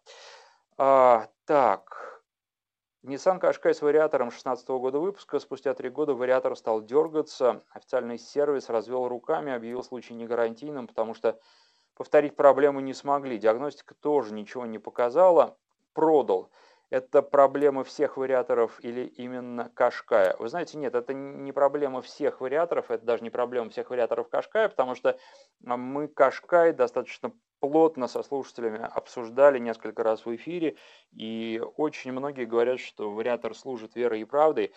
А, 0.76 1.28
так, 1.46 2.13
Nissan 3.04 3.38
Qashqai 3.38 3.74
с 3.74 3.82
вариатором 3.82 4.30
16 4.30 4.66
года 4.68 4.98
выпуска. 4.98 5.38
Спустя 5.38 5.74
три 5.74 5.90
года 5.90 6.14
вариатор 6.14 6.56
стал 6.56 6.80
дергаться. 6.80 7.60
Официальный 7.70 8.18
сервис 8.18 8.70
развел 8.70 9.08
руками, 9.08 9.52
объявил 9.52 9.84
случай 9.84 10.14
негарантийным, 10.14 10.86
потому 10.86 11.12
что 11.12 11.38
повторить 11.96 12.34
проблему 12.34 12.80
не 12.80 12.94
смогли. 12.94 13.36
Диагностика 13.36 13.94
тоже 13.94 14.32
ничего 14.32 14.64
не 14.64 14.78
показала. 14.78 15.54
Продал. 15.92 16.48
Это 16.90 17.22
проблема 17.22 17.82
всех 17.82 18.16
вариаторов 18.16 18.78
или 18.82 19.06
именно 19.06 19.70
Кашкая? 19.74 20.36
Вы 20.38 20.48
знаете, 20.48 20.78
нет, 20.78 20.94
это 20.94 21.12
не 21.14 21.52
проблема 21.52 22.02
всех 22.02 22.40
вариаторов, 22.40 22.90
это 22.90 23.04
даже 23.04 23.22
не 23.22 23.30
проблема 23.30 23.70
всех 23.70 23.90
вариаторов 23.90 24.28
Кашкая, 24.28 24.68
потому 24.68 24.94
что 24.94 25.18
мы 25.60 26.08
Кашкай 26.08 26.72
достаточно 26.72 27.32
плотно 27.60 28.08
со 28.08 28.22
слушателями 28.22 28.86
обсуждали 28.92 29.58
несколько 29.58 30.02
раз 30.02 30.26
в 30.26 30.34
эфире, 30.36 30.76
и 31.12 31.62
очень 31.76 32.12
многие 32.12 32.44
говорят, 32.44 32.78
что 32.78 33.10
вариатор 33.10 33.54
служит 33.54 33.96
верой 33.96 34.20
и 34.20 34.24
правдой. 34.24 34.72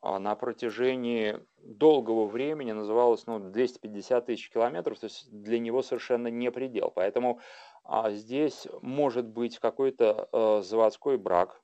А 0.00 0.20
на 0.20 0.36
протяжении 0.36 1.40
долгого 1.56 2.26
времени 2.26 2.70
называлось 2.70 3.26
ну, 3.26 3.40
250 3.40 4.26
тысяч 4.26 4.48
километров, 4.50 5.00
то 5.00 5.06
есть 5.06 5.28
для 5.28 5.58
него 5.58 5.82
совершенно 5.82 6.28
не 6.28 6.52
предел. 6.52 6.92
Поэтому 6.94 7.40
а, 7.88 8.10
здесь 8.10 8.68
может 8.82 9.26
быть 9.26 9.58
какой-то 9.58 10.28
э, 10.30 10.60
заводской 10.62 11.16
брак, 11.16 11.58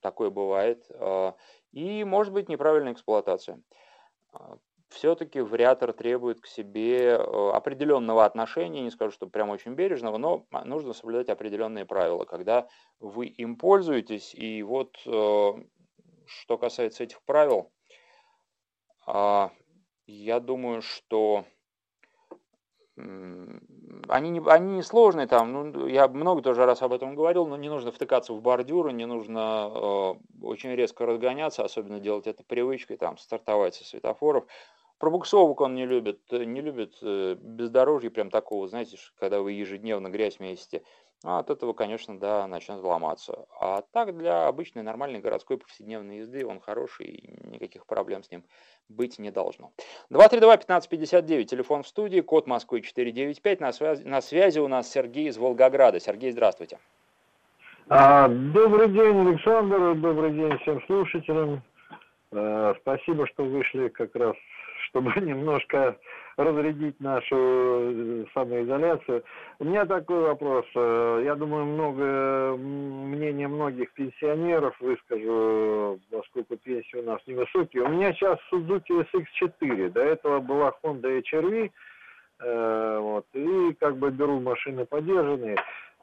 такое 0.00 0.30
бывает, 0.30 0.86
э, 0.88 1.32
и 1.72 2.02
может 2.02 2.32
быть 2.32 2.48
неправильная 2.48 2.94
эксплуатация 2.94 3.60
все-таки 4.88 5.40
вариатор 5.40 5.92
требует 5.92 6.40
к 6.40 6.46
себе 6.46 7.08
э, 7.08 7.50
определенного 7.52 8.24
отношения, 8.24 8.82
не 8.82 8.90
скажу, 8.90 9.12
что 9.12 9.26
прям 9.26 9.50
очень 9.50 9.74
бережного, 9.74 10.16
но 10.16 10.46
нужно 10.64 10.92
соблюдать 10.92 11.28
определенные 11.28 11.84
правила, 11.84 12.24
когда 12.24 12.68
вы 13.00 13.26
им 13.26 13.56
пользуетесь. 13.56 14.34
И 14.34 14.62
вот 14.62 14.96
что 14.98 16.58
касается 16.58 17.04
этих 17.04 17.20
правил, 17.24 17.72
а, 19.06 19.50
я 20.06 20.40
думаю, 20.40 20.82
что 20.82 21.44
они 24.08 24.30
не, 24.30 24.42
они 24.48 24.76
не 24.76 24.82
сложные 24.82 25.26
там, 25.26 25.52
ну, 25.52 25.86
я 25.86 26.08
много 26.08 26.42
тоже 26.42 26.64
раз 26.64 26.82
об 26.82 26.92
этом 26.92 27.14
говорил, 27.14 27.46
но 27.46 27.56
не 27.56 27.68
нужно 27.68 27.92
втыкаться 27.92 28.32
в 28.32 28.40
бордюры, 28.40 28.92
не 28.92 29.06
нужно 29.06 29.70
э, 29.74 30.14
очень 30.42 30.74
резко 30.74 31.06
разгоняться, 31.06 31.64
особенно 31.64 32.00
делать 32.00 32.26
это 32.26 32.42
привычкой, 32.44 32.96
там, 32.96 33.18
стартовать 33.18 33.74
со 33.74 33.84
светофоров. 33.84 34.44
Пробуксовок 34.98 35.60
он 35.60 35.74
не 35.74 35.84
любит, 35.84 36.20
не 36.30 36.60
любит 36.60 36.96
э, 37.02 37.36
бездорожье 37.38 38.10
прям 38.10 38.30
такого, 38.30 38.66
знаете, 38.66 38.96
когда 39.18 39.40
вы 39.40 39.52
ежедневно 39.52 40.08
грязь 40.08 40.40
месите. 40.40 40.82
А 41.28 41.40
от 41.40 41.50
этого, 41.50 41.72
конечно, 41.72 42.16
да, 42.20 42.46
начнет 42.46 42.80
ломаться. 42.84 43.46
А 43.58 43.82
так 43.92 44.16
для 44.16 44.46
обычной 44.46 44.84
нормальной 44.84 45.18
городской 45.18 45.58
повседневной 45.58 46.18
езды 46.18 46.46
он 46.46 46.60
хороший, 46.60 47.06
и 47.06 47.48
никаких 47.48 47.84
проблем 47.84 48.22
с 48.22 48.30
ним 48.30 48.44
быть 48.88 49.18
не 49.18 49.32
должно. 49.32 49.72
232-1559, 50.12 51.44
телефон 51.44 51.82
в 51.82 51.88
студии, 51.88 52.20
код 52.20 52.46
Москвы 52.46 52.80
495, 52.80 53.58
на 53.58 53.72
связи, 53.72 54.04
на 54.04 54.20
связи 54.20 54.60
у 54.60 54.68
нас 54.68 54.88
Сергей 54.88 55.26
из 55.26 55.36
Волгограда. 55.36 55.98
Сергей, 55.98 56.30
здравствуйте. 56.30 56.78
А, 57.88 58.28
добрый 58.28 58.88
день, 58.88 59.28
Александр, 59.28 59.96
добрый 59.96 60.30
день 60.30 60.56
всем 60.58 60.80
слушателям. 60.86 61.60
А, 62.30 62.76
спасибо, 62.80 63.26
что 63.26 63.44
вышли 63.44 63.88
как 63.88 64.14
раз 64.14 64.36
чтобы 64.88 65.12
немножко 65.20 65.96
разрядить 66.36 67.00
нашу 67.00 67.36
э, 67.36 68.24
самоизоляцию. 68.34 69.24
У 69.58 69.64
меня 69.64 69.86
такой 69.86 70.20
вопрос. 70.20 70.66
Э, 70.74 71.22
я 71.24 71.34
думаю, 71.34 71.64
много 71.64 72.56
мнение 72.56 73.48
многих 73.48 73.92
пенсионеров 73.92 74.78
выскажу, 74.80 75.98
поскольку 76.10 76.56
пенсии 76.56 76.96
у 76.96 77.04
нас 77.04 77.20
невысокие. 77.26 77.84
У 77.84 77.88
меня 77.88 78.12
сейчас 78.12 78.38
Suzuki 78.52 79.06
SX4. 79.12 79.90
До 79.90 80.00
этого 80.00 80.40
была 80.40 80.74
Honda 80.82 81.22
HRV. 81.22 81.70
Э, 82.40 82.98
вот, 83.00 83.26
и 83.32 83.74
как 83.80 83.96
бы 83.96 84.10
беру 84.10 84.40
машины 84.40 84.84
подержанные. 84.84 85.56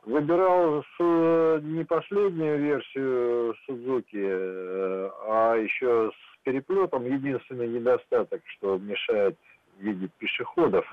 Выбирал 0.06 0.84
с, 0.84 1.62
не 1.64 1.86
последнюю 1.86 2.60
версию 2.60 3.56
Suzuki, 3.66 5.10
а 5.30 5.56
еще 5.56 6.12
с 6.12 6.44
переплетом 6.44 7.06
единственный 7.06 7.70
недостаток, 7.70 8.42
что 8.58 8.78
мешает 8.78 9.38
видеть 9.80 10.12
пешеходов, 10.14 10.86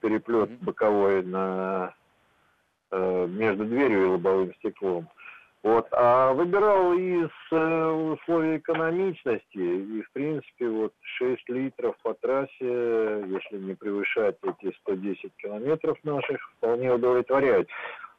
переплет 0.00 0.50
боковой 0.60 1.22
на, 1.22 1.94
э, 2.90 3.26
между 3.28 3.64
дверью 3.64 4.02
и 4.02 4.06
лобовым 4.06 4.54
стеклом. 4.54 5.08
Вот, 5.64 5.88
а 5.90 6.32
выбирал 6.34 6.92
из 6.92 7.30
э, 7.50 7.86
условий 7.90 8.58
экономичности, 8.58 9.58
и 9.58 10.02
в 10.02 10.12
принципе 10.12 10.68
вот 10.68 10.92
6 11.02 11.48
литров 11.48 11.96
по 12.02 12.14
трассе, 12.14 12.52
если 12.60 13.58
не 13.58 13.74
превышать 13.74 14.36
эти 14.42 14.72
110 14.82 15.32
километров 15.36 15.98
наших, 16.04 16.38
вполне 16.56 16.92
удовлетворяют. 16.92 17.68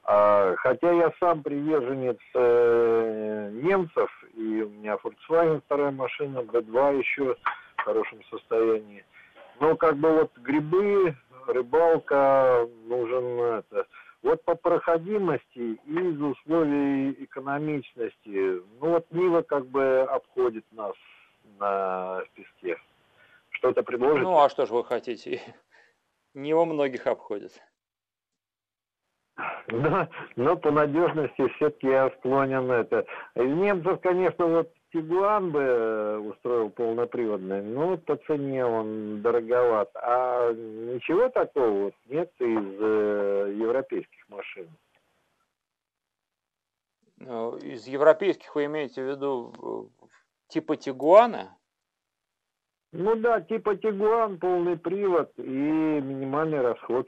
А, 0.04 0.56
хотя 0.58 0.92
я 0.92 1.14
сам 1.20 1.44
приверженец 1.44 2.18
э, 2.34 3.52
немцев, 3.54 4.10
и 4.34 4.62
у 4.62 4.70
меня 4.70 4.98
Volkswagen 5.04 5.62
вторая 5.66 5.92
машина, 5.92 6.40
B2 6.40 6.98
еще 6.98 7.36
в 7.78 7.82
хорошем 7.84 8.20
состоянии. 8.30 9.06
Но 9.60 9.76
как 9.76 9.98
бы 9.98 10.12
вот 10.12 10.38
грибы, 10.38 11.16
рыбалка 11.48 12.68
нужен 12.86 13.40
это. 13.42 13.86
Вот 14.22 14.44
по 14.44 14.56
проходимости 14.56 15.80
и 15.86 15.94
из 15.94 16.22
условий 16.22 17.12
экономичности, 17.24 18.62
ну 18.80 18.90
вот 18.90 19.06
Нива 19.12 19.42
как 19.42 19.66
бы 19.68 20.02
обходит 20.02 20.66
нас 20.72 20.94
на 21.58 22.22
песке. 22.34 22.78
Что-то 23.52 23.84
предложите? 23.84 24.24
Ну 24.24 24.40
а 24.40 24.50
что 24.50 24.66
же 24.66 24.74
вы 24.74 24.84
хотите? 24.84 25.42
Нива 26.34 26.66
многих 26.66 27.08
обходит. 27.08 27.52
Но, 29.68 30.10
но 30.36 30.58
по 30.58 30.70
надежности 30.72 31.48
все-таки 31.56 31.88
я 31.88 32.10
склонен 32.18 32.70
это. 32.70 33.06
Из 33.36 33.56
немцев, 33.56 34.02
конечно, 34.02 34.46
вот 34.46 34.74
Тигуан 34.92 35.52
бы 35.52 35.60
э, 35.60 36.18
устроил 36.18 36.72
полноприводный, 36.72 37.62
но 37.62 37.98
по 37.98 38.16
цене 38.18 38.66
он 38.66 39.22
дороговат. 39.22 39.92
А 39.96 40.52
ничего 40.52 41.30
такого 41.30 41.70
вот 41.70 41.94
нет 42.08 42.32
из 42.40 42.82
э, 42.82 43.54
европейских 43.56 44.30
машин. 44.30 44.68
Ну, 47.18 47.58
из 47.58 47.86
европейских 47.86 48.56
вы 48.56 48.66
имеете 48.66 49.04
в 49.04 49.08
виду 49.08 49.92
типа 50.48 50.76
Тигуана? 50.76 51.56
Ну 52.92 53.16
да, 53.16 53.42
типа 53.42 53.76
Тигуан, 53.76 54.40
полный 54.40 54.78
привод 54.78 55.32
и 55.38 55.42
минимальный 55.42 56.62
расход. 56.62 57.08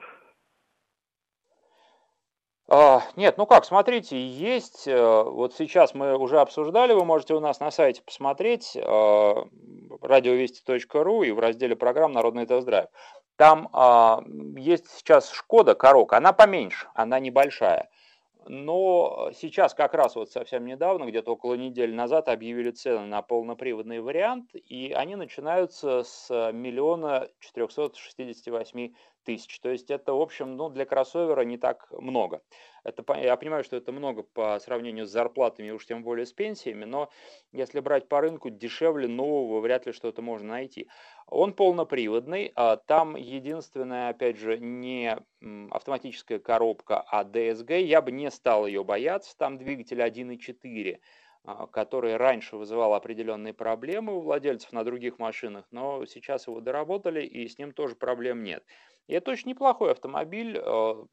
А, 2.74 3.04
нет, 3.18 3.38
ну 3.38 3.46
как, 3.46 3.66
смотрите, 3.66 4.18
есть, 4.18 4.88
э, 4.88 5.24
вот 5.24 5.54
сейчас 5.54 5.94
мы 5.94 6.18
уже 6.18 6.40
обсуждали, 6.40 6.94
вы 6.94 7.04
можете 7.04 7.34
у 7.34 7.42
нас 7.42 7.60
на 7.60 7.70
сайте 7.70 8.02
посмотреть, 8.02 8.78
э, 8.78 9.36
радиовести.ру 10.02 11.24
и 11.24 11.32
в 11.32 11.40
разделе 11.40 11.76
программ 11.76 12.14
«Народный 12.14 12.46
тест-драйв». 12.46 12.88
Там 13.36 13.68
а, 13.74 14.24
есть 14.56 14.90
сейчас 14.90 15.32
Шкода 15.32 15.76
Корок, 15.76 16.14
она 16.14 16.32
поменьше, 16.32 16.88
она 16.94 17.20
небольшая. 17.20 17.90
Но 18.48 19.32
сейчас 19.36 19.74
как 19.74 19.94
раз 19.94 20.16
вот 20.16 20.32
совсем 20.32 20.66
недавно, 20.66 21.04
где-то 21.04 21.34
около 21.34 21.56
недели 21.56 21.92
назад, 21.92 22.30
объявили 22.30 22.72
цены 22.72 23.06
на 23.06 23.22
полноприводный 23.22 24.00
вариант, 24.00 24.50
и 24.54 24.94
они 24.94 25.18
начинаются 25.18 26.04
с 26.04 26.52
миллиона 26.54 27.28
четырехсот 27.42 27.98
шестидесяти 27.98 28.50
восьми 28.50 28.96
тысяч. 29.24 29.60
То 29.60 29.70
есть 29.70 29.92
это, 29.92 30.14
в 30.14 30.22
общем, 30.22 30.56
ну, 30.56 30.70
для 30.70 30.86
кроссовера 30.86 31.42
не 31.42 31.58
так 31.58 31.88
много. 31.92 32.42
Это, 32.84 33.04
я 33.18 33.38
понимаю, 33.38 33.64
что 33.64 33.76
это 33.76 33.92
много 33.92 34.24
по 34.24 34.60
сравнению 34.60 35.06
с 35.06 35.12
зарплатами, 35.12 35.70
уж 35.70 35.86
тем 35.86 36.04
более 36.04 36.26
с 36.26 36.34
пенсиями, 36.34 36.86
но 36.86 37.10
если 37.52 37.80
брать 37.80 38.08
по 38.08 38.22
рынку, 38.22 38.50
дешевле 38.50 39.08
нового 39.08 39.60
вряд 39.60 39.86
ли 39.86 39.92
что-то 39.92 40.22
можно 40.22 40.50
найти. 40.50 40.88
Он 41.28 41.54
полноприводный, 41.54 42.52
а 42.56 42.78
там 42.78 43.16
единственная, 43.16 44.10
опять 44.10 44.38
же, 44.38 44.58
не 44.58 45.18
автоматическая 45.70 46.40
коробка, 46.40 47.02
а 47.02 47.24
DSG. 47.24 47.82
Я 47.82 48.02
бы 48.02 48.12
не 48.12 48.32
стал 48.32 48.66
ее 48.66 48.84
бояться, 48.84 49.38
там 49.38 49.58
двигатель 49.58 50.02
1.4 50.02 51.00
а, 51.44 51.66
который 51.66 52.18
раньше 52.18 52.56
вызывал 52.56 52.94
определенные 52.94 53.54
проблемы 53.54 54.16
у 54.16 54.22
владельцев 54.22 54.72
на 54.74 54.84
других 54.84 55.18
машинах, 55.18 55.66
но 55.72 56.06
сейчас 56.06 56.48
его 56.48 56.62
доработали 56.62 57.26
и 57.26 57.48
с 57.48 57.58
ним 57.58 57.72
тоже 57.72 57.96
проблем 57.96 58.44
нет. 58.44 58.64
И 59.08 59.14
это 59.14 59.32
очень 59.32 59.50
неплохой 59.50 59.92
автомобиль. 59.92 60.60
Э, 60.62 61.06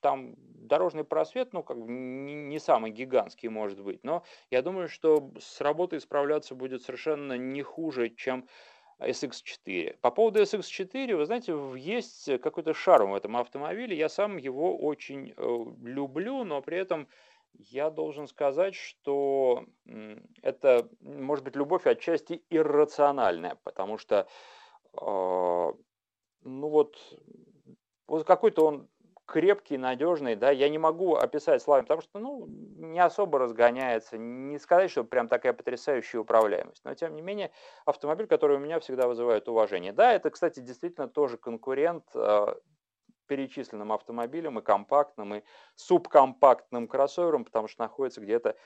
там 0.00 0.34
дорожный 0.36 1.04
просвет, 1.04 1.52
ну, 1.52 1.62
как 1.62 1.78
бы 1.78 1.90
не 1.90 2.58
самый 2.58 2.90
гигантский 2.90 3.48
может 3.48 3.80
быть, 3.82 4.04
но 4.04 4.22
я 4.50 4.60
думаю, 4.62 4.88
что 4.88 5.30
с 5.38 5.60
работой 5.60 6.00
справляться 6.00 6.54
будет 6.54 6.82
совершенно 6.82 7.34
не 7.34 7.62
хуже, 7.62 8.10
чем 8.10 8.46
SX4. 9.00 9.98
По 10.00 10.10
поводу 10.10 10.42
SX4, 10.42 11.16
вы 11.16 11.26
знаете, 11.26 11.56
есть 11.76 12.40
какой-то 12.40 12.74
шарм 12.74 13.12
в 13.12 13.14
этом 13.14 13.36
автомобиле. 13.36 13.96
Я 13.96 14.08
сам 14.08 14.36
его 14.36 14.76
очень 14.76 15.32
э, 15.36 15.64
люблю, 15.82 16.44
но 16.44 16.60
при 16.62 16.78
этом 16.78 17.08
я 17.58 17.90
должен 17.90 18.26
сказать, 18.26 18.74
что 18.74 19.64
это, 20.42 20.88
может 21.00 21.44
быть, 21.44 21.56
любовь 21.56 21.86
отчасти 21.86 22.42
иррациональная, 22.50 23.56
потому 23.62 23.96
что, 23.98 24.26
а, 24.94 25.72
ну 26.44 26.68
вот, 26.68 26.96
вот 28.06 28.26
какой-то 28.26 28.66
он 28.66 28.88
крепкий, 29.26 29.78
надежный, 29.78 30.36
да, 30.36 30.50
я 30.50 30.68
не 30.68 30.78
могу 30.78 31.14
описать 31.16 31.62
словами, 31.62 31.84
потому 31.84 32.02
что, 32.02 32.18
ну, 32.18 32.46
не 32.46 33.00
особо 33.00 33.38
разгоняется, 33.38 34.18
не 34.18 34.58
сказать, 34.58 34.90
что 34.90 35.02
прям 35.04 35.28
такая 35.28 35.54
потрясающая 35.54 36.20
управляемость, 36.20 36.84
но, 36.84 36.94
тем 36.94 37.16
не 37.16 37.22
менее, 37.22 37.50
автомобиль, 37.86 38.26
который 38.26 38.58
у 38.58 38.60
меня 38.60 38.80
всегда 38.80 39.08
вызывает 39.08 39.48
уважение. 39.48 39.92
Да, 39.92 40.12
это, 40.12 40.30
кстати, 40.30 40.60
действительно 40.60 41.08
тоже 41.08 41.38
конкурент 41.38 42.04
а, 42.14 42.56
перечисленным 43.26 43.92
автомобилем, 43.92 44.58
и 44.58 44.62
компактным, 44.62 45.34
и 45.34 45.42
субкомпактным 45.74 46.88
кроссовером, 46.88 47.44
потому 47.44 47.68
что 47.68 47.82
находится 47.82 48.20
где-то 48.20 48.56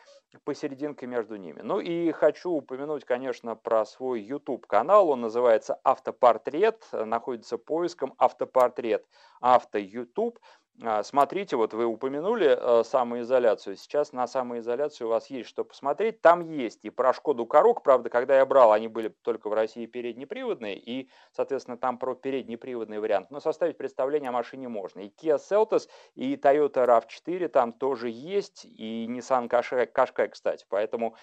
посерединке 0.44 1.06
между 1.06 1.36
ними. 1.36 1.60
Ну 1.62 1.80
и 1.80 2.12
хочу 2.12 2.50
упомянуть, 2.50 3.04
конечно, 3.04 3.56
про 3.56 3.84
свой 3.84 4.20
YouTube-канал. 4.20 5.08
Он 5.10 5.20
называется 5.20 5.78
«Автопортрет», 5.84 6.86
находится 6.92 7.58
поиском 7.58 8.14
«Автопортрет», 8.18 9.06
«Авто 9.40 9.78
YouTube». 9.78 10.38
А, 10.80 11.02
смотрите, 11.02 11.56
вот 11.56 11.74
вы 11.74 11.86
упомянули 11.86 12.56
э, 12.56 12.84
самоизоляцию. 12.84 13.76
Сейчас 13.76 14.12
на 14.12 14.28
самоизоляцию 14.28 15.08
у 15.08 15.10
вас 15.10 15.28
есть 15.28 15.48
что 15.48 15.64
посмотреть. 15.64 16.20
Там 16.20 16.40
есть 16.52 16.84
и 16.84 16.90
про 16.90 17.12
Шкоду 17.12 17.46
Корок. 17.46 17.82
Правда, 17.82 18.10
когда 18.10 18.36
я 18.36 18.46
брал, 18.46 18.72
они 18.72 18.86
были 18.86 19.08
только 19.08 19.48
в 19.48 19.54
России 19.54 19.86
переднеприводные. 19.86 20.78
И, 20.78 21.10
соответственно, 21.32 21.78
там 21.78 21.98
про 21.98 22.14
переднеприводный 22.14 23.00
вариант. 23.00 23.30
Но 23.30 23.40
составить 23.40 23.76
представление 23.76 24.28
о 24.28 24.32
машине 24.32 24.68
можно. 24.68 25.00
И 25.00 25.08
Kia 25.08 25.38
Seltos, 25.38 25.88
и 26.14 26.36
Toyota 26.36 26.86
RAV4 26.86 27.48
там 27.48 27.72
тоже 27.72 28.08
есть. 28.08 28.64
И 28.64 29.06
Nissan 29.10 29.48
Qashqai, 29.48 30.28
кстати. 30.28 30.64
Поэтому 30.68 31.16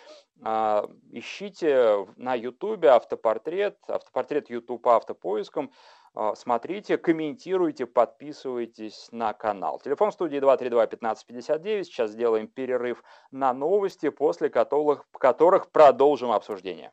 э, 0.43 0.81
ищите 1.11 2.07
на 2.17 2.33
YouTube 2.33 2.83
автопортрет. 2.85 3.77
Автопортрет 3.87 4.49
YouTube 4.49 4.85
автопоиском. 4.85 5.71
А, 5.71 5.71
смотрите, 6.35 6.97
комментируйте, 6.97 7.85
подписывайтесь 7.85 9.07
на 9.11 9.33
канал. 9.33 9.79
Телефон 9.79 10.11
студии 10.11 10.39
232-1559. 10.39 11.83
Сейчас 11.83 12.11
сделаем 12.11 12.47
перерыв 12.47 13.03
на 13.31 13.53
новости, 13.53 14.09
после 14.09 14.49
которых, 14.49 15.05
которых 15.11 15.71
продолжим 15.71 16.31
обсуждение. 16.31 16.91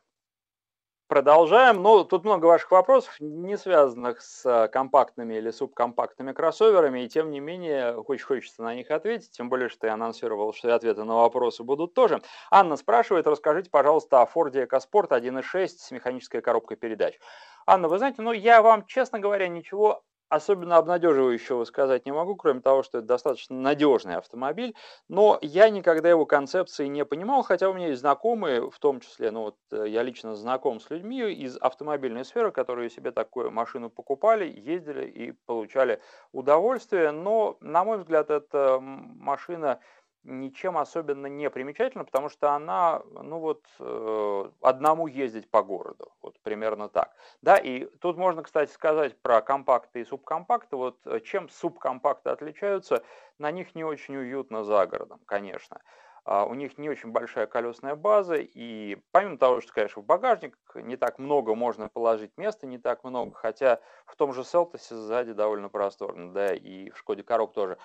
Продолжаем. 1.13 1.83
Ну, 1.83 2.03
тут 2.05 2.23
много 2.23 2.47
ваших 2.47 2.71
вопросов, 2.71 3.13
не 3.19 3.55
связанных 3.55 4.19
с 4.19 4.67
компактными 4.73 5.35
или 5.35 5.51
субкомпактными 5.51 6.31
кроссоверами, 6.31 7.01
и 7.01 7.07
тем 7.07 7.29
не 7.29 7.39
менее, 7.39 7.95
очень 7.95 8.25
хочется 8.25 8.63
на 8.63 8.73
них 8.73 8.89
ответить, 8.89 9.29
тем 9.29 9.47
более, 9.47 9.69
что 9.69 9.85
я 9.85 9.93
анонсировал, 9.93 10.53
что 10.53 10.73
ответы 10.73 11.03
на 11.03 11.17
вопросы 11.17 11.61
будут 11.63 11.93
тоже. 11.93 12.23
Анна 12.49 12.77
спрашивает, 12.77 13.27
расскажите, 13.27 13.69
пожалуйста, 13.69 14.23
о 14.23 14.25
Ford 14.25 14.53
EcoSport 14.53 15.09
1.6 15.09 15.67
с 15.67 15.91
механической 15.91 16.41
коробкой 16.41 16.77
передач. 16.77 17.19
Анна, 17.67 17.89
вы 17.89 17.99
знаете, 17.99 18.23
ну 18.23 18.31
я 18.31 18.63
вам, 18.63 18.83
честно 18.87 19.19
говоря, 19.19 19.47
ничего 19.47 20.01
особенно 20.29 20.77
обнадеживающего 20.77 21.63
сказать 21.65 22.05
не 22.05 22.11
могу, 22.11 22.35
кроме 22.35 22.61
того, 22.61 22.83
что 22.83 22.99
это 22.99 23.07
достаточно 23.07 23.55
надежный 23.55 24.15
автомобиль, 24.15 24.75
но 25.07 25.37
я 25.41 25.69
никогда 25.69 26.09
его 26.09 26.25
концепции 26.25 26.87
не 26.87 27.05
понимал, 27.05 27.43
хотя 27.43 27.69
у 27.69 27.73
меня 27.73 27.87
есть 27.87 28.01
знакомые, 28.01 28.69
в 28.69 28.79
том 28.79 28.99
числе, 28.99 29.31
ну 29.31 29.41
вот 29.41 29.57
э, 29.71 29.87
я 29.87 30.03
лично 30.03 30.35
знаком 30.35 30.79
с 30.79 30.89
людьми 30.89 31.21
из 31.31 31.57
автомобильной 31.57 32.25
сферы, 32.25 32.51
которые 32.51 32.89
себе 32.89 33.11
такую 33.11 33.51
машину 33.51 33.89
покупали, 33.89 34.45
ездили 34.45 35.05
и 35.05 35.31
получали 35.45 36.01
удовольствие, 36.31 37.11
но, 37.11 37.57
на 37.61 37.83
мой 37.83 37.97
взгляд, 37.97 38.29
эта 38.29 38.79
машина 38.79 39.79
ничем 40.23 40.77
особенно 40.77 41.27
не 41.27 41.49
примечательна, 41.49 42.05
потому 42.05 42.29
что 42.29 42.51
она, 42.51 43.01
ну 43.11 43.39
вот, 43.39 43.65
э, 43.79 44.49
одному 44.61 45.07
ездить 45.07 45.49
по 45.49 45.63
городу, 45.63 46.11
вот 46.21 46.39
примерно 46.41 46.89
так. 46.89 47.13
Да, 47.41 47.57
и 47.57 47.85
тут 47.99 48.17
можно, 48.17 48.43
кстати, 48.43 48.71
сказать 48.71 49.17
про 49.21 49.41
компакты 49.41 50.01
и 50.01 50.05
субкомпакты. 50.05 50.75
Вот 50.75 50.99
э, 51.05 51.19
чем 51.21 51.49
субкомпакты 51.49 52.29
отличаются, 52.29 53.03
на 53.37 53.51
них 53.51 53.75
не 53.75 53.83
очень 53.83 54.15
уютно 54.15 54.63
за 54.63 54.85
городом, 54.87 55.19
конечно. 55.25 55.81
А 56.25 56.45
у 56.45 56.53
них 56.53 56.77
не 56.77 56.89
очень 56.89 57.11
большая 57.11 57.47
колесная 57.47 57.95
база, 57.95 58.35
и 58.35 58.97
помимо 59.11 59.37
того, 59.37 59.59
что, 59.59 59.73
конечно, 59.73 60.01
в 60.01 60.05
багажник 60.05 60.57
не 60.75 60.95
так 60.95 61.19
много 61.19 61.53
можно 61.53 61.89
положить 61.89 62.31
места, 62.37 62.65
не 62.65 62.77
так 62.77 63.03
много, 63.03 63.33
хотя 63.33 63.81
в 64.05 64.15
том 64.15 64.33
же 64.33 64.45
Селтосе 64.45 64.95
сзади 64.95 65.33
довольно 65.33 65.67
просторно, 65.67 66.31
да, 66.31 66.53
и 66.53 66.89
в 66.91 66.97
Шкоде 66.97 67.23
Корок 67.23 67.51
тоже. 67.51 67.77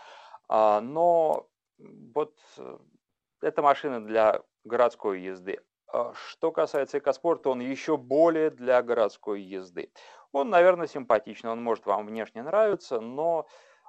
А, 0.49 0.81
но 0.81 1.49
вот 1.79 2.35
э, 2.59 2.79
эта 3.43 3.63
машина 3.63 4.05
для 4.05 4.43
городской 4.65 5.21
езды. 5.21 5.61
А 5.91 6.13
что 6.15 6.53
касается 6.53 6.99
экоспорта, 6.99 7.51
он 7.51 7.61
еще 7.61 7.97
более 7.97 8.51
для 8.51 8.83
городской 8.83 9.41
езды. 9.41 9.91
Он, 10.33 10.51
наверное, 10.51 10.87
симпатичный, 10.87 11.51
он 11.51 11.63
может 11.63 11.87
вам 11.87 12.07
внешне 12.07 12.43
нравиться, 12.43 13.01
но 13.01 13.47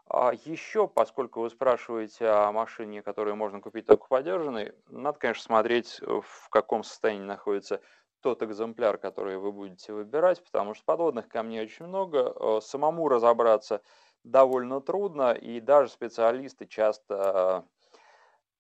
а, 0.07 0.31
еще, 0.45 0.87
поскольку 0.87 1.41
вы 1.41 1.49
спрашиваете 1.49 2.27
о 2.27 2.51
машине, 2.51 3.03
которую 3.03 3.35
можно 3.35 3.59
купить 3.59 3.85
только 3.85 4.07
подержанной, 4.07 4.73
надо, 4.87 5.19
конечно, 5.19 5.43
смотреть, 5.43 5.99
в 6.01 6.49
каком 6.49 6.83
состоянии 6.83 7.25
находится 7.25 7.81
тот 8.21 8.41
экземпляр, 8.43 8.97
который 8.97 9.37
вы 9.37 9.51
будете 9.51 9.93
выбирать, 9.93 10.43
потому 10.43 10.73
что 10.73 10.83
подводных 10.85 11.27
камней 11.27 11.63
очень 11.63 11.85
много. 11.85 12.33
Э, 12.35 12.59
самому 12.61 13.07
разобраться 13.07 13.81
довольно 14.23 14.81
трудно, 14.81 15.33
и 15.33 15.59
даже 15.59 15.89
специалисты 15.89 16.65
часто 16.65 17.65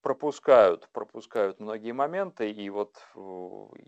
пропускают, 0.01 0.89
пропускают 0.93 1.59
многие 1.59 1.91
моменты. 1.91 2.51
И 2.51 2.69
вот 2.69 2.95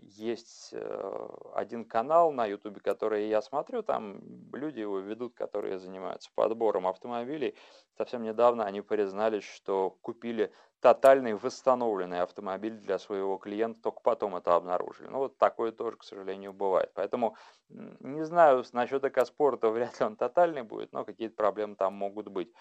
есть 0.00 0.70
э, 0.72 1.28
один 1.54 1.84
канал 1.84 2.32
на 2.32 2.46
ютубе, 2.46 2.80
который 2.80 3.28
я 3.28 3.40
смотрю, 3.42 3.82
там 3.82 4.20
люди 4.52 4.80
его 4.80 4.98
ведут, 4.98 5.34
которые 5.34 5.78
занимаются 5.78 6.30
подбором 6.34 6.86
автомобилей. 6.86 7.54
Совсем 7.96 8.22
недавно 8.22 8.64
они 8.64 8.80
признались, 8.80 9.44
что 9.44 9.96
купили 10.02 10.52
тотальный 10.80 11.34
восстановленный 11.34 12.20
автомобиль 12.20 12.76
для 12.76 12.98
своего 12.98 13.38
клиента, 13.38 13.82
только 13.82 14.00
потом 14.00 14.36
это 14.36 14.56
обнаружили. 14.56 15.06
Ну 15.06 15.18
вот 15.18 15.38
такое 15.38 15.70
тоже, 15.70 15.96
к 15.96 16.02
сожалению, 16.02 16.52
бывает. 16.52 16.90
Поэтому 16.94 17.36
не 17.68 18.24
знаю, 18.24 18.64
насчет 18.72 19.04
экоспорта 19.04 19.68
вряд 19.70 19.98
ли 20.00 20.06
он 20.06 20.16
тотальный 20.16 20.62
будет, 20.62 20.92
но 20.92 21.04
какие-то 21.04 21.36
проблемы 21.36 21.76
там 21.76 21.94
могут 21.94 22.28
быть 22.28 22.52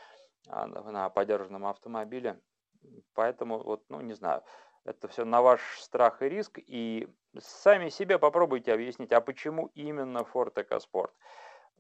а, 0.48 0.68
на 0.68 1.10
подержанном 1.10 1.66
автомобиле. 1.66 2.40
Поэтому, 3.14 3.60
вот, 3.60 3.84
ну, 3.90 4.02
не 4.02 4.14
знаю, 4.14 4.44
это 4.84 5.08
все 5.08 5.26
на 5.26 5.42
ваш 5.42 5.62
страх 5.80 6.22
и 6.22 6.30
риск. 6.30 6.60
И 6.60 7.08
сами 7.40 7.90
себе 7.90 8.20
попробуйте 8.20 8.74
объяснить, 8.74 9.12
а 9.12 9.22
почему 9.22 9.72
именно 9.76 10.20
Ford 10.20 10.54
EcoSport? 10.54 11.12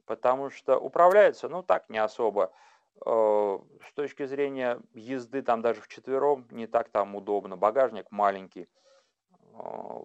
Потому 0.06 0.50
что 0.50 0.78
управляется, 0.78 1.50
ну, 1.50 1.64
так 1.64 1.90
не 1.90 1.98
особо. 1.98 2.52
Э, 3.06 3.60
с 3.88 3.94
точки 3.94 4.26
зрения 4.26 4.80
езды, 4.94 5.42
там 5.42 5.62
даже 5.62 5.82
в 5.82 5.88
четвером 5.88 6.48
не 6.52 6.68
так 6.68 6.90
там 6.90 7.16
удобно. 7.16 7.58
Багажник 7.58 8.12
маленький. 8.12 8.68
Э, 9.32 9.58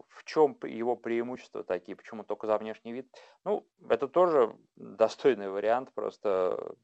в 0.08 0.24
чем 0.24 0.56
его 0.62 0.96
преимущества 0.96 1.64
такие? 1.64 1.96
Почему 1.96 2.24
только 2.24 2.46
за 2.46 2.56
внешний 2.58 2.92
вид? 2.92 3.08
Ну, 3.44 3.66
это 3.88 4.08
тоже 4.08 4.56
достойный 4.76 5.50
вариант, 5.50 5.92
просто 5.92 6.76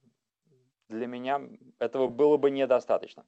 для 0.89 1.07
меня 1.07 1.41
этого 1.79 2.09
было 2.09 2.37
бы 2.37 2.51
недостаточно. 2.51 3.25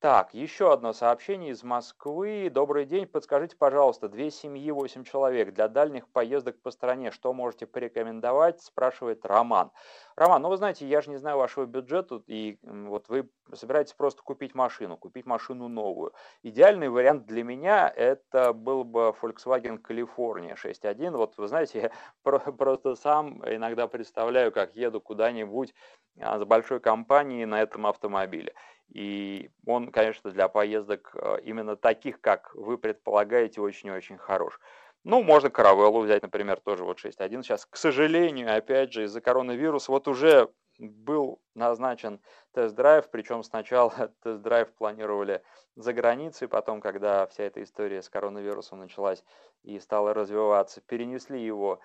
Так, 0.00 0.32
еще 0.32 0.72
одно 0.72 0.92
сообщение 0.92 1.50
из 1.50 1.64
Москвы. 1.64 2.50
Добрый 2.54 2.84
день, 2.84 3.04
подскажите, 3.04 3.56
пожалуйста, 3.56 4.08
две 4.08 4.30
семьи, 4.30 4.70
восемь 4.70 5.02
человек 5.02 5.52
для 5.52 5.66
дальних 5.66 6.06
поездок 6.06 6.62
по 6.62 6.70
стране. 6.70 7.10
Что 7.10 7.32
можете 7.32 7.66
порекомендовать? 7.66 8.62
Спрашивает 8.62 9.26
Роман. 9.26 9.72
Роман, 10.14 10.42
ну 10.42 10.50
вы 10.50 10.56
знаете, 10.56 10.86
я 10.86 11.00
же 11.00 11.10
не 11.10 11.16
знаю 11.16 11.38
вашего 11.38 11.66
бюджета, 11.66 12.22
и 12.28 12.60
вот 12.62 13.08
вы 13.08 13.28
собираетесь 13.52 13.92
просто 13.94 14.22
купить 14.22 14.54
машину, 14.54 14.96
купить 14.96 15.26
машину 15.26 15.66
новую. 15.66 16.12
Идеальный 16.44 16.90
вариант 16.90 17.26
для 17.26 17.42
меня 17.42 17.88
это 17.88 18.52
был 18.52 18.84
бы 18.84 19.12
Volkswagen 19.20 19.82
California 19.82 20.54
6.1. 20.54 21.10
Вот 21.16 21.36
вы 21.38 21.48
знаете, 21.48 21.90
я 22.24 22.38
просто 22.38 22.94
сам 22.94 23.42
иногда 23.44 23.88
представляю, 23.88 24.52
как 24.52 24.76
еду 24.76 25.00
куда-нибудь 25.00 25.74
а, 26.20 26.38
с 26.38 26.44
большой 26.44 26.78
компанией 26.78 27.46
на 27.46 27.60
этом 27.60 27.84
автомобиле. 27.84 28.54
И 28.92 29.50
он, 29.66 29.90
конечно, 29.90 30.30
для 30.30 30.48
поездок 30.48 31.14
э, 31.14 31.38
именно 31.44 31.76
таких, 31.76 32.20
как 32.20 32.54
вы 32.54 32.78
предполагаете, 32.78 33.60
очень-очень 33.60 34.16
хорош. 34.16 34.58
Ну, 35.04 35.22
можно 35.22 35.50
каравеллу 35.50 36.00
взять, 36.00 36.22
например, 36.22 36.60
тоже 36.60 36.84
вот 36.84 36.98
6.1. 36.98 37.42
Сейчас, 37.42 37.66
к 37.66 37.76
сожалению, 37.76 38.54
опять 38.56 38.92
же, 38.92 39.04
из-за 39.04 39.20
коронавируса 39.20 39.92
вот 39.92 40.08
уже 40.08 40.50
был 40.78 41.40
назначен 41.54 42.20
тест-драйв, 42.52 43.10
причем 43.10 43.42
сначала 43.42 43.92
тест-драйв 44.22 44.72
планировали 44.74 45.42
за 45.76 45.92
границей, 45.92 46.48
потом, 46.48 46.80
когда 46.80 47.26
вся 47.26 47.44
эта 47.44 47.62
история 47.62 48.02
с 48.02 48.08
коронавирусом 48.08 48.78
началась 48.78 49.22
и 49.62 49.78
стала 49.80 50.14
развиваться, 50.14 50.80
перенесли 50.80 51.42
его 51.42 51.80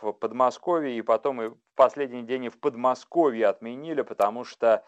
в 0.00 0.12
Подмосковье, 0.12 0.96
и 0.96 1.02
потом 1.02 1.42
и 1.42 1.48
в 1.48 1.56
последний 1.74 2.22
день 2.22 2.44
и 2.44 2.48
в 2.48 2.58
Подмосковье 2.58 3.46
отменили, 3.46 4.02
потому 4.02 4.44
что 4.44 4.84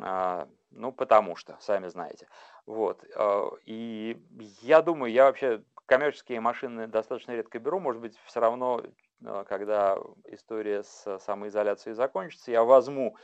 а, 0.00 0.48
ну, 0.76 0.92
потому 0.92 1.36
что, 1.36 1.56
сами 1.60 1.88
знаете. 1.88 2.28
Вот. 2.66 3.04
Э, 3.16 3.50
и 3.64 4.20
я 4.62 4.82
думаю, 4.82 5.12
я 5.12 5.24
вообще 5.24 5.62
коммерческие 5.86 6.40
машины 6.40 6.86
достаточно 6.86 7.32
редко 7.32 7.58
беру, 7.58 7.80
может 7.80 8.00
быть, 8.00 8.18
все 8.24 8.40
равно, 8.40 8.82
э, 9.24 9.44
когда 9.48 9.98
история 10.26 10.82
с 10.82 11.18
самоизоляцией 11.20 11.94
закончится, 11.94 12.50
я 12.50 12.64
возьму 12.64 13.16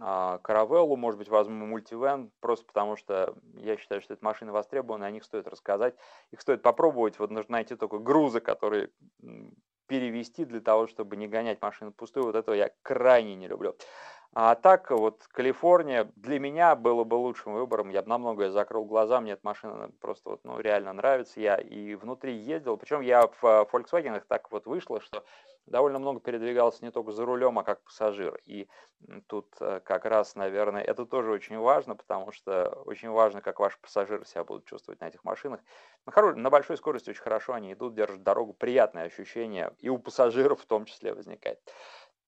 а, 0.00 0.38
каравеллу, 0.38 0.96
может 0.96 1.18
быть, 1.18 1.28
возьму 1.28 1.66
мультивен, 1.66 2.32
просто 2.40 2.66
потому 2.66 2.96
что 2.96 3.34
я 3.54 3.76
считаю, 3.76 4.00
что 4.02 4.14
это 4.14 4.24
машины 4.24 4.50
востребованы, 4.50 5.04
о 5.04 5.10
них 5.10 5.22
стоит 5.22 5.46
рассказать, 5.46 5.94
их 6.32 6.40
стоит 6.40 6.62
попробовать, 6.62 7.18
вот 7.18 7.30
нужно 7.30 7.52
найти 7.52 7.76
только 7.76 7.98
грузы, 7.98 8.40
которые 8.40 8.90
перевести 9.86 10.44
для 10.44 10.60
того, 10.60 10.86
чтобы 10.88 11.16
не 11.16 11.28
гонять 11.28 11.62
машину 11.62 11.92
пустую, 11.92 12.26
вот 12.26 12.34
этого 12.34 12.54
я 12.54 12.70
крайне 12.82 13.36
не 13.36 13.46
люблю. 13.46 13.76
А 14.36 14.56
так 14.56 14.90
вот 14.90 15.22
Калифорния 15.28 16.10
для 16.16 16.40
меня 16.40 16.74
было 16.74 17.04
бы 17.04 17.14
лучшим 17.14 17.54
выбором. 17.54 17.90
Я 17.90 18.02
бы 18.02 18.08
на 18.08 18.18
многое 18.18 18.50
закрыл 18.50 18.84
глаза, 18.84 19.20
мне 19.20 19.32
эта 19.32 19.46
машина 19.46 19.92
просто 20.00 20.30
вот, 20.30 20.40
ну, 20.42 20.58
реально 20.58 20.92
нравится. 20.92 21.40
Я 21.40 21.54
и 21.54 21.94
внутри 21.94 22.34
ездил, 22.34 22.76
причем 22.76 23.00
я 23.00 23.28
в 23.28 23.44
э, 23.44 23.64
Volkswagen 23.72 24.20
так 24.26 24.50
вот 24.50 24.66
вышло, 24.66 25.00
что 25.00 25.24
довольно 25.66 26.00
много 26.00 26.18
передвигался 26.18 26.84
не 26.84 26.90
только 26.90 27.12
за 27.12 27.24
рулем, 27.24 27.60
а 27.60 27.62
как 27.62 27.84
пассажир. 27.84 28.40
И 28.44 28.68
тут 29.28 29.54
э, 29.60 29.80
как 29.84 30.04
раз, 30.04 30.34
наверное, 30.34 30.82
это 30.82 31.06
тоже 31.06 31.30
очень 31.30 31.56
важно, 31.56 31.94
потому 31.94 32.32
что 32.32 32.70
очень 32.86 33.10
важно, 33.10 33.40
как 33.40 33.60
ваши 33.60 33.78
пассажиры 33.78 34.24
себя 34.24 34.42
будут 34.42 34.64
чувствовать 34.64 35.00
на 35.00 35.06
этих 35.06 35.22
машинах. 35.22 35.60
На, 36.06 36.12
хоро... 36.12 36.34
на 36.34 36.50
большой 36.50 36.76
скорости 36.76 37.10
очень 37.10 37.22
хорошо 37.22 37.52
они 37.52 37.72
идут, 37.72 37.94
держат 37.94 38.24
дорогу, 38.24 38.52
приятное 38.52 39.04
ощущение, 39.04 39.72
и 39.78 39.88
у 39.88 39.98
пассажиров 39.98 40.60
в 40.60 40.66
том 40.66 40.86
числе 40.86 41.14
возникает. 41.14 41.60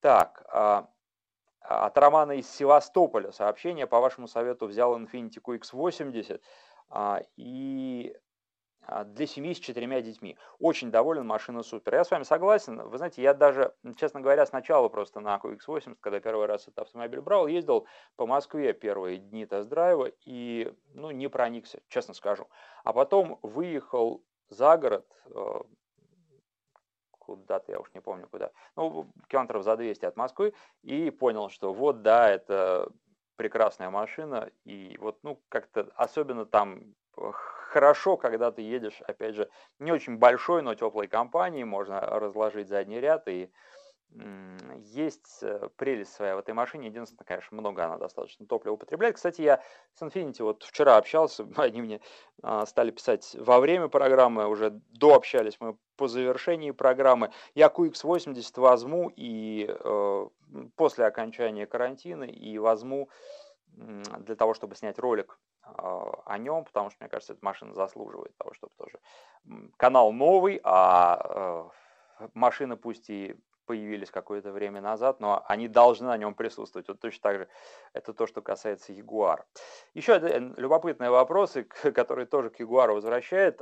Так, 0.01 0.45
а, 0.53 0.88
от 1.69 1.99
Романа 1.99 2.33
из 2.33 2.49
Севастополя 2.51 3.33
сообщение. 3.33 3.87
По 3.87 4.01
вашему 4.01 4.29
совету 4.29 4.67
взял 4.67 4.99
Infiniti 4.99 5.41
QX80 5.43 6.41
а, 6.91 7.23
и 7.37 8.17
а, 8.83 9.05
для 9.05 9.27
семьи 9.27 9.53
с 9.53 9.59
четырьмя 9.59 10.01
детьми. 10.01 10.39
Очень 10.61 10.91
доволен, 10.91 11.27
машина 11.27 11.63
супер. 11.63 11.95
Я 11.95 12.05
с 12.05 12.11
вами 12.11 12.23
согласен. 12.23 12.81
Вы 12.89 12.99
знаете, 12.99 13.21
я 13.21 13.35
даже, 13.35 13.75
честно 13.97 14.21
говоря, 14.21 14.47
сначала 14.47 14.89
просто 14.89 15.21
на 15.21 15.41
QX80, 15.43 15.97
когда 16.01 16.21
первый 16.21 16.47
раз 16.47 16.63
этот 16.63 16.81
автомобиль 16.81 17.21
брал, 17.21 17.49
ездил 17.49 17.87
по 18.15 18.27
Москве 18.27 18.73
первые 18.73 19.19
дни 19.19 19.45
тест-драйва 19.45 20.13
и 20.25 20.73
ну, 20.95 21.11
не 21.11 21.29
проникся, 21.29 21.81
честно 21.89 22.15
скажу. 22.15 22.49
А 22.85 22.93
потом 22.93 23.41
выехал 23.43 24.23
за 24.49 24.77
город, 24.77 25.07
э, 25.27 25.61
куда-то, 27.27 27.73
я 27.73 27.81
уж 27.81 27.93
не 27.95 28.01
помню 28.01 28.29
куда, 28.29 28.51
ну, 28.77 29.11
километров 29.29 29.65
за 29.65 29.77
200 29.77 30.07
от 30.07 30.17
Москвы, 30.17 30.55
и 30.83 31.11
понял, 31.11 31.51
что 31.51 31.73
вот, 31.73 32.03
да, 32.03 32.31
это 32.31 32.89
прекрасная 33.37 33.91
машина, 33.91 34.51
и 34.65 34.97
вот, 35.01 35.19
ну, 35.23 35.41
как-то 35.49 35.91
особенно 35.97 36.47
там 36.47 36.95
хорошо, 37.71 38.17
когда 38.17 38.51
ты 38.53 38.62
едешь, 38.62 39.03
опять 39.07 39.35
же, 39.35 39.49
не 39.79 39.93
очень 39.93 40.19
большой, 40.19 40.62
но 40.62 40.75
теплой 40.75 41.09
компании, 41.09 41.65
можно 41.65 42.01
разложить 42.01 42.69
задний 42.69 43.01
ряд 43.01 43.29
и 43.29 43.51
есть 44.79 45.42
э, 45.42 45.69
прелесть 45.77 46.14
своя 46.14 46.37
в 46.37 46.38
этой 46.38 46.55
машине. 46.55 46.88
Единственное, 46.88 47.27
конечно, 47.27 47.57
много 47.57 47.85
она 47.85 47.99
достаточно 47.99 48.47
топлива 48.47 48.75
употребляет. 48.75 49.16
Кстати, 49.16 49.42
я 49.42 49.62
с 49.95 50.03
Infinity 50.03 50.42
вот 50.42 50.62
вчера 50.62 50.97
общался, 50.97 51.47
они 51.57 51.83
мне 51.83 52.01
а, 52.42 52.64
стали 52.66 52.90
писать 52.90 53.37
во 53.38 53.61
время 53.61 53.88
программы, 53.88 54.47
уже 54.47 54.81
дообщались 54.90 55.59
мы 55.61 55.77
по 55.97 56.09
завершении 56.09 56.71
программы. 56.71 57.31
Я 57.55 57.66
QX80 57.66 58.61
возьму 58.61 59.12
и 59.14 59.66
э, 59.69 60.29
после 60.77 61.05
окончания 61.05 61.66
карантина 61.66 62.25
и 62.25 62.59
возьму 62.59 63.09
для 63.77 64.37
того, 64.37 64.55
чтобы 64.55 64.75
снять 64.75 64.99
ролик 64.99 65.38
а, 65.62 66.23
о 66.25 66.38
нем, 66.38 66.64
потому 66.64 66.90
что, 66.90 66.99
мне 67.03 67.11
кажется, 67.11 67.35
эта 67.35 67.45
машина 67.45 67.75
заслуживает 67.75 68.37
того, 68.38 68.55
чтобы 68.55 68.73
тоже... 68.79 68.99
Канал 69.77 70.12
новый, 70.12 70.61
а 70.64 71.71
э, 72.21 72.29
машина 72.35 72.77
пусть 72.77 73.11
и 73.11 73.37
появились 73.67 74.11
какое-то 74.11 74.53
время 74.53 74.81
назад, 74.81 75.21
но 75.21 75.45
они 75.49 75.69
должны 75.69 76.07
на 76.07 76.17
нем 76.17 76.35
присутствовать. 76.35 76.89
Вот 76.89 77.01
точно 77.01 77.23
так 77.23 77.37
же 77.39 77.49
это 77.93 78.13
то, 78.13 78.27
что 78.27 78.41
касается 78.41 78.93
Ягуар. 78.93 79.45
Еще 79.95 80.15
один 80.15 80.55
любопытный 80.57 81.11
вопрос, 81.11 81.57
который 81.95 82.27
тоже 82.27 82.51
к 82.51 82.61
Ягуару 82.61 82.95
возвращает. 82.95 83.61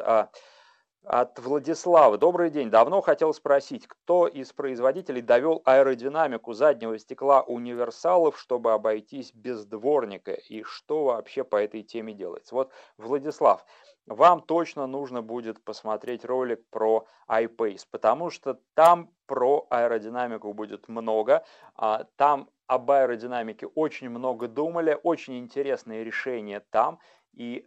От 1.07 1.39
Владислава. 1.39 2.17
Добрый 2.17 2.49
день. 2.49 2.71
Давно 2.71 3.03
хотел 3.03 3.35
спросить, 3.35 3.87
кто 3.87 4.27
из 4.27 4.55
производителей 4.55 5.21
довел 5.21 5.61
аэродинамику 5.67 6.55
заднего 6.55 6.99
стекла 6.99 7.43
универсалов, 7.43 8.39
чтобы 8.39 8.73
обойтись 8.73 9.31
без 9.35 9.67
дворника, 9.67 10.33
и 10.33 10.63
что 10.63 11.05
вообще 11.05 11.45
по 11.45 11.57
этой 11.57 11.83
теме 11.83 12.15
делается? 12.15 12.55
Вот, 12.55 12.73
Владислав, 12.97 13.67
вам 14.07 14.41
точно 14.41 14.87
нужно 14.87 15.21
будет 15.21 15.63
посмотреть 15.63 16.25
ролик 16.25 16.67
про 16.71 17.07
iPace, 17.29 17.83
потому 17.91 18.31
что 18.31 18.59
там 18.73 19.11
про 19.27 19.67
аэродинамику 19.69 20.55
будет 20.55 20.89
много, 20.89 21.45
а 21.75 22.05
там 22.17 22.49
об 22.67 22.91
аэродинамике 22.91 23.67
очень 23.67 24.09
много 24.09 24.49
думали, 24.49 24.99
очень 25.03 25.39
интересные 25.39 26.03
решения 26.03 26.61
там, 26.71 26.99
и 27.35 27.67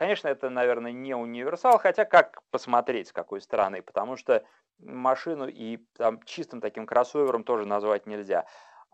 Конечно, 0.00 0.28
это, 0.28 0.48
наверное, 0.48 0.92
не 0.92 1.14
универсал, 1.14 1.78
хотя 1.78 2.06
как 2.06 2.40
посмотреть 2.50 3.08
с 3.08 3.12
какой 3.12 3.42
стороны, 3.42 3.82
потому 3.82 4.16
что 4.16 4.42
машину 4.78 5.46
и 5.46 5.76
там 5.98 6.22
чистым 6.22 6.62
таким 6.62 6.86
кроссовером 6.86 7.44
тоже 7.44 7.66
назвать 7.66 8.06
нельзя. 8.06 8.46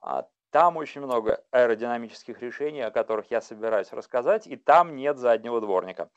А 0.03 0.27
там 0.51 0.77
очень 0.77 1.01
много 1.03 1.45
аэродинамических 1.53 2.43
решений, 2.43 2.81
о 2.81 2.91
которых 2.91 3.31
я 3.31 3.41
собираюсь 3.41 3.93
рассказать, 3.93 4.49
и 4.49 4.57
там 4.57 4.97
нет 4.97 5.19
заднего 5.19 5.61
дворника. 5.61 6.11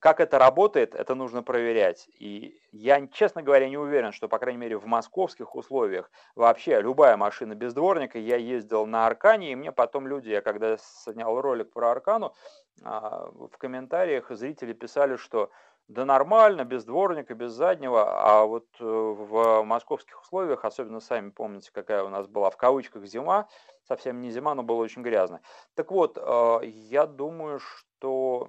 Как 0.00 0.20
это 0.20 0.38
работает, 0.38 0.94
это 0.94 1.14
нужно 1.14 1.42
проверять. 1.42 2.08
И 2.18 2.60
я, 2.72 3.06
честно 3.08 3.42
говоря, 3.42 3.68
не 3.68 3.76
уверен, 3.76 4.12
что, 4.12 4.28
по 4.28 4.38
крайней 4.38 4.58
мере, 4.58 4.76
в 4.76 4.86
московских 4.86 5.54
условиях 5.54 6.10
вообще 6.34 6.80
любая 6.80 7.16
машина 7.16 7.54
без 7.54 7.74
дворника. 7.74 8.18
Я 8.18 8.36
ездил 8.36 8.86
на 8.86 9.06
Аркане, 9.06 9.52
и 9.52 9.54
мне 9.54 9.72
потом 9.72 10.06
люди, 10.06 10.30
я 10.30 10.40
когда 10.40 10.76
снял 10.78 11.40
ролик 11.40 11.72
про 11.72 11.92
Аркану, 11.92 12.34
а, 12.82 13.30
в 13.32 13.56
комментариях 13.58 14.30
зрители 14.30 14.72
писали, 14.72 15.16
что 15.16 15.50
да 15.88 16.04
нормально, 16.04 16.64
без 16.64 16.84
дворника, 16.84 17.34
без 17.34 17.52
заднего, 17.52 18.04
а 18.06 18.46
вот 18.46 18.66
э, 18.80 18.84
в 18.84 19.62
московских 19.64 20.22
условиях, 20.22 20.64
особенно 20.64 21.00
сами 21.00 21.28
помните, 21.28 21.70
какая 21.72 22.02
у 22.04 22.08
нас 22.08 22.26
была 22.26 22.48
в 22.48 22.56
кавычках 22.56 23.04
зима, 23.04 23.48
совсем 23.86 24.20
не 24.20 24.30
зима, 24.30 24.54
но 24.54 24.62
было 24.62 24.78
очень 24.78 25.02
грязно. 25.02 25.42
Так 25.74 25.90
вот, 25.90 26.16
э, 26.18 26.60
я 26.64 27.04
думаю, 27.06 27.60
что 27.60 28.48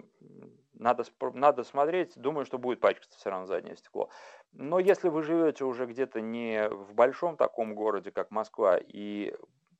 надо, 0.77 1.03
надо 1.33 1.63
смотреть, 1.63 2.13
думаю, 2.15 2.45
что 2.45 2.57
будет 2.57 2.79
пачкаться 2.79 3.17
все 3.17 3.29
равно 3.29 3.45
заднее 3.45 3.75
стекло. 3.75 4.09
Но 4.51 4.79
если 4.79 5.09
вы 5.09 5.23
живете 5.23 5.65
уже 5.65 5.85
где-то 5.85 6.21
не 6.21 6.69
в 6.69 6.93
большом 6.93 7.38
таком 7.38 7.75
городе, 7.75 8.11
как 8.11 8.31
Москва, 8.31 8.77
и 8.77 9.33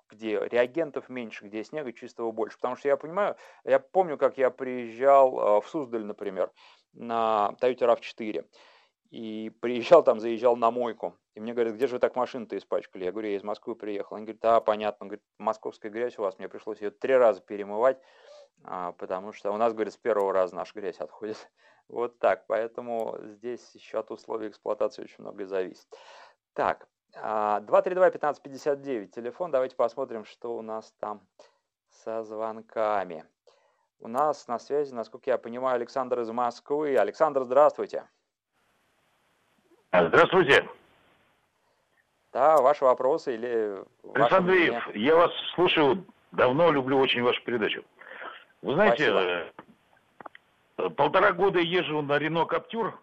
где 0.10 0.40
реагентов 0.40 1.10
меньше, 1.10 1.46
где 1.46 1.64
снега 1.64 1.92
чистого 1.92 2.32
больше. 2.32 2.58
Потому 2.58 2.76
что 2.76 2.88
я 2.88 2.98
понимаю, 2.98 3.36
я 3.64 3.80
помню, 3.80 4.18
как 4.18 4.38
я 4.38 4.50
приезжал 4.50 5.58
э, 5.58 5.62
в 5.62 5.68
Суздаль, 5.68 6.06
например, 6.06 6.52
на 6.94 7.56
Toyota 7.60 7.98
RAV4, 7.98 8.46
и 9.10 9.52
приезжал 9.62 10.04
там, 10.04 10.20
заезжал 10.20 10.56
на 10.56 10.72
мойку, 10.72 11.16
и 11.36 11.40
мне 11.42 11.54
говорят, 11.54 11.76
где 11.76 11.88
же 11.88 11.96
вы 11.96 12.00
так 12.00 12.16
машину-то 12.16 12.58
испачкали? 12.58 13.04
Я 13.04 13.12
говорю, 13.12 13.30
я 13.30 13.36
из 13.36 13.44
Москвы 13.44 13.76
приехал. 13.76 14.16
Они 14.16 14.26
говорят, 14.26 14.42
да, 14.42 14.62
понятно. 14.62 15.04
Он 15.04 15.08
говорит, 15.10 15.26
московская 15.38 15.90
грязь 15.90 16.18
у 16.18 16.22
вас, 16.22 16.38
мне 16.40 16.48
пришлось 16.48 16.82
ее 16.82 16.92
три 16.92 17.14
раза 17.14 17.42
перемывать, 17.42 18.00
потому 18.64 19.34
что 19.34 19.52
у 19.52 19.58
нас, 19.58 19.74
говорит, 19.74 19.94
с 19.94 19.98
первого 19.98 20.34
раза 20.34 20.56
наша 20.56 20.74
грязь 20.74 21.00
отходит. 21.00 21.50
Вот 21.88 22.18
так, 22.18 22.48
поэтому 22.48 23.16
здесь 23.22 23.76
еще 23.76 24.00
от 24.00 24.10
условий 24.10 24.48
эксплуатации 24.48 25.04
очень 25.04 25.18
многое 25.20 25.46
зависит. 25.46 25.86
Так, 26.54 26.88
232-1559, 27.14 29.06
телефон, 29.10 29.52
давайте 29.52 29.76
посмотрим, 29.76 30.26
что 30.26 30.58
у 30.58 30.64
нас 30.64 30.92
там 31.00 31.22
со 32.04 32.24
звонками. 32.24 33.24
У 34.00 34.08
нас 34.08 34.48
на 34.48 34.58
связи, 34.60 34.94
насколько 34.94 35.30
я 35.30 35.38
понимаю, 35.38 35.76
Александр 35.76 36.20
из 36.22 36.30
Москвы. 36.32 36.98
Александр, 36.98 37.44
здравствуйте. 37.44 38.04
Здравствуйте. 39.92 40.68
Да, 42.34 42.58
ваши 42.58 42.84
вопросы 42.84 43.34
или... 43.34 43.82
Александр 44.04 44.52
Андреев, 44.52 44.96
я 44.96 45.16
вас 45.16 45.32
слушаю 45.56 46.06
давно, 46.34 46.72
люблю 46.72 47.00
очень 47.00 47.24
вашу 47.24 47.42
передачу. 47.44 47.84
Вы 48.66 48.74
знаете, 48.74 49.12
Спасибо. 49.12 49.54
Э, 50.78 50.90
полтора 50.90 51.34
года 51.34 51.60
езжу 51.60 52.02
на 52.02 52.18
Рено 52.18 52.46
Каптюр. 52.46 53.00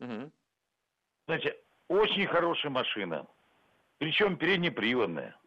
Угу. 0.00 0.32
Знаете, 1.26 1.56
очень 1.86 2.26
хорошая 2.26 2.72
машина. 2.72 3.28
Причем 3.98 4.36
переднеприводная. 4.36 5.38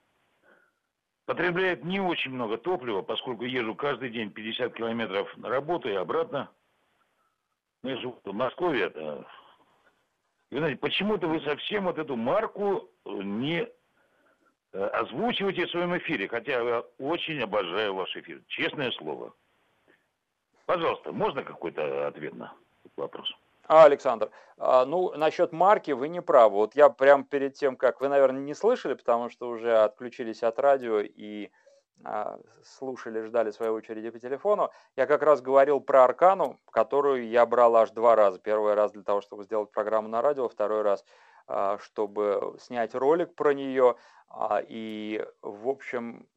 Потребляет 1.25 1.83
не 1.83 1.99
очень 1.99 2.31
много 2.31 2.57
топлива, 2.57 3.01
поскольку 3.01 3.43
езжу 3.43 3.75
каждый 3.75 4.09
день 4.09 4.31
50 4.31 4.73
километров 4.73 5.35
на 5.35 5.49
работу 5.49 5.89
и 5.89 5.95
обратно. 5.95 6.49
Ну, 7.83 7.89
я 7.89 7.97
живу 7.97 8.21
в 8.23 8.33
Москве. 8.33 8.83
Это... 8.83 9.27
И, 10.49 10.57
знаете, 10.57 10.79
почему-то 10.79 11.27
вы 11.27 11.41
совсем 11.41 11.83
вот 11.83 11.97
эту 11.97 12.15
марку 12.15 12.89
не 13.03 13.63
э, 13.63 13.71
озвучивайте 14.73 15.65
в 15.65 15.71
своем 15.71 15.97
эфире, 15.97 16.27
хотя 16.27 16.61
я 16.61 16.83
очень 16.99 17.41
обожаю 17.41 17.95
ваш 17.95 18.15
эфир, 18.15 18.41
честное 18.47 18.91
слово. 18.91 19.33
Пожалуйста, 20.65 21.11
можно 21.11 21.43
какой-то 21.43 22.07
ответ 22.07 22.35
на 22.35 22.53
этот 22.85 22.97
вопрос? 22.97 23.31
А, 23.67 23.85
Александр, 23.85 24.31
а, 24.57 24.85
ну, 24.85 25.11
насчет 25.15 25.51
марки 25.51 25.91
вы 25.91 26.09
не 26.09 26.21
правы. 26.21 26.55
Вот 26.55 26.75
я 26.75 26.89
прям 26.89 27.23
перед 27.23 27.53
тем, 27.53 27.75
как 27.75 28.01
вы, 28.01 28.07
наверное, 28.07 28.41
не 28.41 28.53
слышали, 28.53 28.93
потому 28.93 29.29
что 29.29 29.49
уже 29.49 29.77
отключились 29.77 30.43
от 30.43 30.59
радио 30.59 30.99
и 31.01 31.49
а, 32.03 32.39
слушали, 32.63 33.21
ждали 33.25 33.51
своей 33.51 33.71
очереди 33.71 34.09
по 34.09 34.19
телефону, 34.19 34.71
я 34.95 35.05
как 35.05 35.21
раз 35.21 35.41
говорил 35.41 35.81
про 35.81 36.05
Аркану, 36.05 36.59
которую 36.71 37.27
я 37.27 37.45
брал 37.45 37.75
аж 37.75 37.91
два 37.91 38.15
раза. 38.15 38.39
Первый 38.39 38.73
раз 38.73 38.91
для 38.91 39.03
того, 39.03 39.21
чтобы 39.21 39.43
сделать 39.43 39.71
программу 39.71 40.07
на 40.07 40.21
радио, 40.21 40.47
второй 40.47 40.81
раз, 40.81 41.03
чтобы 41.79 42.55
снять 42.59 42.95
ролик 42.95 43.35
про 43.35 43.53
нее. 43.53 43.95
А, 44.29 44.61
и, 44.65 45.25
в 45.41 45.67
общем, 45.67 46.27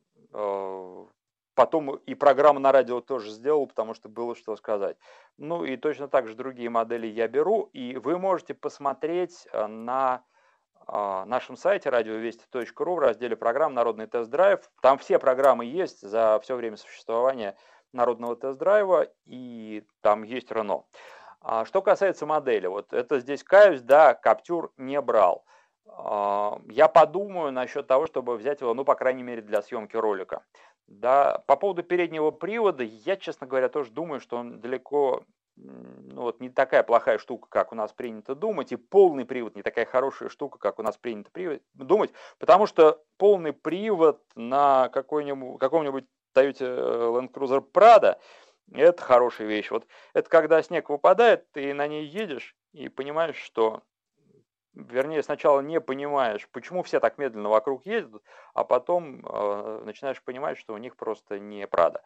потом 1.54 1.96
и 1.96 2.14
программу 2.14 2.58
на 2.58 2.72
радио 2.72 3.00
тоже 3.00 3.30
сделал, 3.30 3.66
потому 3.66 3.94
что 3.94 4.08
было 4.08 4.34
что 4.34 4.56
сказать. 4.56 4.96
Ну 5.36 5.64
и 5.64 5.76
точно 5.76 6.08
так 6.08 6.26
же 6.26 6.34
другие 6.34 6.70
модели 6.70 7.06
я 7.06 7.28
беру, 7.28 7.68
и 7.72 7.96
вы 7.96 8.18
можете 8.18 8.54
посмотреть 8.54 9.46
на 9.52 10.24
а, 10.86 11.24
нашем 11.26 11.56
сайте 11.56 11.90
радиовести.ру 11.90 12.94
в 12.94 12.98
разделе 12.98 13.36
программ 13.36 13.74
«Народный 13.74 14.06
тест-драйв». 14.06 14.60
Там 14.80 14.98
все 14.98 15.18
программы 15.18 15.64
есть 15.64 16.00
за 16.00 16.40
все 16.42 16.56
время 16.56 16.76
существования 16.76 17.56
народного 17.92 18.36
тест-драйва, 18.36 19.08
и 19.26 19.84
там 20.00 20.22
есть 20.22 20.50
Рено. 20.50 20.84
А 21.42 21.64
что 21.64 21.82
касается 21.82 22.24
модели, 22.24 22.66
вот 22.66 22.92
это 22.92 23.18
здесь 23.18 23.42
каюсь, 23.42 23.82
да, 23.82 24.14
Каптюр 24.14 24.72
не 24.76 25.00
брал. 25.00 25.44
А, 25.86 26.60
я 26.68 26.88
подумаю 26.88 27.52
насчет 27.52 27.86
того, 27.86 28.06
чтобы 28.06 28.36
взять 28.36 28.60
его, 28.60 28.74
ну, 28.74 28.84
по 28.84 28.94
крайней 28.94 29.24
мере, 29.24 29.42
для 29.42 29.60
съемки 29.60 29.96
ролика. 29.96 30.44
Да, 30.86 31.42
по 31.46 31.56
поводу 31.56 31.82
переднего 31.82 32.30
привода, 32.30 32.84
я, 32.84 33.16
честно 33.16 33.46
говоря, 33.46 33.68
тоже 33.68 33.90
думаю, 33.90 34.20
что 34.20 34.36
он 34.36 34.60
далеко 34.60 35.24
ну, 35.56 36.22
вот 36.22 36.40
не 36.40 36.48
такая 36.48 36.82
плохая 36.82 37.18
штука, 37.18 37.48
как 37.50 37.72
у 37.72 37.74
нас 37.74 37.92
принято 37.92 38.34
думать, 38.34 38.72
и 38.72 38.76
полный 38.76 39.24
привод 39.24 39.54
не 39.54 39.62
такая 39.62 39.84
хорошая 39.84 40.28
штука, 40.28 40.58
как 40.58 40.78
у 40.78 40.82
нас 40.82 40.96
принято 40.96 41.30
думать, 41.74 42.12
потому 42.38 42.66
что 42.66 43.02
полный 43.18 43.52
привод 43.52 44.22
на 44.34 44.88
какой-нибудь, 44.88 45.58
каком-нибудь 45.60 46.06
Toyota 46.34 47.14
Land 47.14 47.32
Cruiser 47.32 47.60
Prado 47.60 48.16
это 48.72 49.02
хорошая 49.02 49.46
вещь. 49.46 49.70
Вот 49.70 49.86
это 50.14 50.28
когда 50.28 50.62
снег 50.62 50.88
выпадает, 50.88 51.50
ты 51.52 51.74
на 51.74 51.86
ней 51.86 52.04
едешь 52.04 52.56
и 52.72 52.88
понимаешь, 52.88 53.36
что 53.36 53.82
вернее, 54.74 55.22
сначала 55.22 55.60
не 55.60 55.80
понимаешь, 55.80 56.48
почему 56.50 56.82
все 56.82 57.00
так 57.00 57.18
медленно 57.18 57.48
вокруг 57.48 57.84
ездят, 57.84 58.22
а 58.54 58.64
потом 58.64 59.24
э, 59.24 59.82
начинаешь 59.84 60.22
понимать, 60.22 60.58
что 60.58 60.74
у 60.74 60.78
них 60.78 60.96
просто 60.96 61.38
не 61.38 61.66
Прада. 61.66 62.02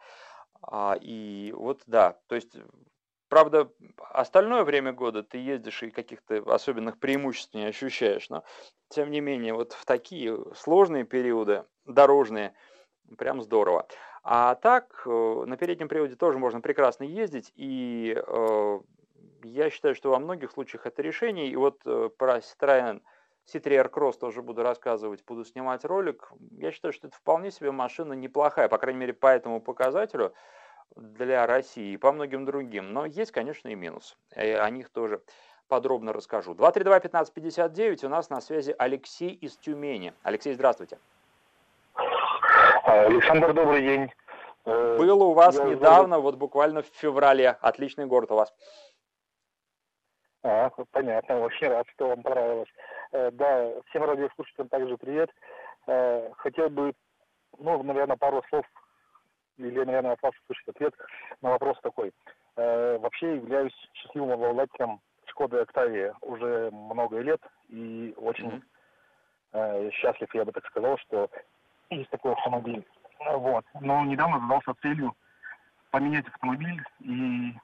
А, 0.61 0.97
и 0.99 1.53
вот 1.55 1.83
да, 1.85 2.19
то 2.27 2.35
есть 2.35 2.57
Правда, 3.29 3.69
остальное 4.11 4.63
время 4.63 4.93
года 4.93 5.21
ты 5.21 5.37
ездишь 5.37 5.83
и 5.83 5.91
каких-то 5.91 6.37
особенных 6.53 6.97
преимуществ 6.97 7.53
не 7.53 7.65
ощущаешь, 7.65 8.29
но 8.29 8.43
тем 8.87 9.11
не 9.11 9.19
менее 9.19 9.53
вот 9.53 9.73
в 9.73 9.85
такие 9.85 10.37
сложные 10.55 11.03
периоды 11.03 11.65
дорожные 11.85 12.53
прям 13.17 13.41
здорово. 13.41 13.87
А 14.29 14.55
так 14.55 15.03
э, 15.05 15.43
на 15.47 15.55
переднем 15.55 15.87
приводе 15.87 16.17
тоже 16.17 16.37
можно 16.37 16.59
прекрасно 16.59 17.05
ездить 17.05 17.53
и 17.55 18.13
э, 18.13 18.79
я 19.43 19.69
считаю, 19.69 19.95
что 19.95 20.09
во 20.09 20.19
многих 20.19 20.51
случаях 20.51 20.85
это 20.85 21.01
решение. 21.01 21.47
И 21.47 21.55
вот 21.55 21.79
э, 21.85 22.09
про 22.17 22.39
Citroёn 22.39 23.01
C3 23.47 23.89
Cross 23.89 24.17
тоже 24.19 24.41
буду 24.41 24.63
рассказывать, 24.63 25.23
буду 25.25 25.45
снимать 25.45 25.85
ролик. 25.85 26.29
Я 26.51 26.73
считаю, 26.73 26.91
что 26.91 27.07
это 27.07 27.15
вполне 27.15 27.51
себе 27.51 27.71
машина 27.71 28.11
неплохая, 28.11 28.67
по 28.67 28.77
крайней 28.77 28.99
мере 28.99 29.13
по 29.13 29.27
этому 29.27 29.61
показателю 29.61 30.33
для 30.97 31.47
России 31.47 31.93
и 31.93 31.97
по 31.97 32.11
многим 32.11 32.43
другим. 32.43 32.91
Но 32.91 33.05
есть, 33.05 33.31
конечно, 33.31 33.69
и 33.69 33.75
минус. 33.75 34.17
И 34.35 34.49
о 34.49 34.69
них 34.69 34.89
тоже 34.89 35.21
подробно 35.69 36.11
расскажу. 36.11 36.53
232-1559, 36.53 38.05
у 38.05 38.09
нас 38.09 38.29
на 38.29 38.41
связи 38.41 38.75
Алексей 38.77 39.29
из 39.29 39.55
Тюмени. 39.55 40.13
Алексей, 40.23 40.53
здравствуйте. 40.53 40.97
Александр, 42.87 43.53
добрый 43.53 43.81
день. 43.81 44.09
Э, 44.63 44.95
Было 44.97 45.25
у 45.25 45.33
вас 45.33 45.59
Я 45.59 45.65
недавно, 45.65 46.19
вот 46.19 46.35
буквально 46.35 46.81
в 46.81 46.85
феврале. 46.85 47.49
Отличный 47.59 48.05
город 48.05 48.31
у 48.31 48.35
вас. 48.35 48.53
А, 50.41 50.69
понятно, 50.91 51.41
очень 51.41 51.67
рад, 51.67 51.85
что 51.89 52.07
вам 52.07 52.23
понравилось. 52.23 52.69
Э, 53.11 53.29
да, 53.31 53.73
всем 53.89 54.05
радиослушателям 54.05 54.69
также 54.69 54.95
привет. 54.95 55.29
Э, 55.87 56.31
хотел 56.37 56.69
бы, 56.69 56.93
ну, 57.57 57.83
наверное, 57.83 58.15
пару 58.15 58.41
слов 58.47 58.65
или, 59.57 59.83
наверное, 59.83 60.13
от 60.13 60.21
вас 60.21 60.31
услышать 60.43 60.69
ответ 60.69 60.93
на 61.41 61.49
вопрос 61.49 61.77
такой. 61.81 62.13
Вообще 62.55 63.35
являюсь 63.35 63.75
счастливым 63.93 64.31
обладателем 64.31 65.01
Шкоды 65.25 65.59
Октавия 65.59 66.15
уже 66.21 66.71
много 66.71 67.19
лет 67.19 67.41
и 67.67 68.15
очень 68.17 68.63
mm-hmm. 69.51 69.91
счастлив, 69.91 70.33
я 70.33 70.45
бы 70.45 70.51
так 70.51 70.65
сказал, 70.65 70.97
что 70.97 71.29
есть 71.89 72.09
такой 72.09 72.33
автомобиль. 72.33 72.85
Вот. 73.33 73.65
Но 73.79 74.03
недавно 74.05 74.39
задался 74.39 74.73
целью 74.81 75.15
поменять 75.91 76.27
автомобиль 76.27 76.83
и 76.99 77.55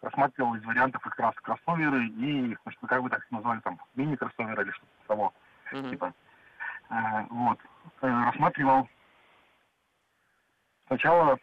рассматривал 0.00 0.54
из 0.54 0.64
вариантов 0.64 1.02
как 1.02 1.18
раз 1.18 1.34
кроссоверы 1.36 2.06
и, 2.06 2.56
что 2.70 2.86
как 2.86 3.02
бы 3.02 3.10
так 3.10 3.26
назвали, 3.30 3.60
там, 3.60 3.80
мини-кроссоверы 3.94 4.62
или 4.62 4.70
что-то 4.70 5.06
того. 5.08 5.34
Mm-hmm. 5.72 5.90
Типа. 5.90 6.14
Э, 6.90 7.24
вот. 7.30 7.58
Э, 8.02 8.24
рассматривал 8.26 8.88
Сначала 10.86 11.38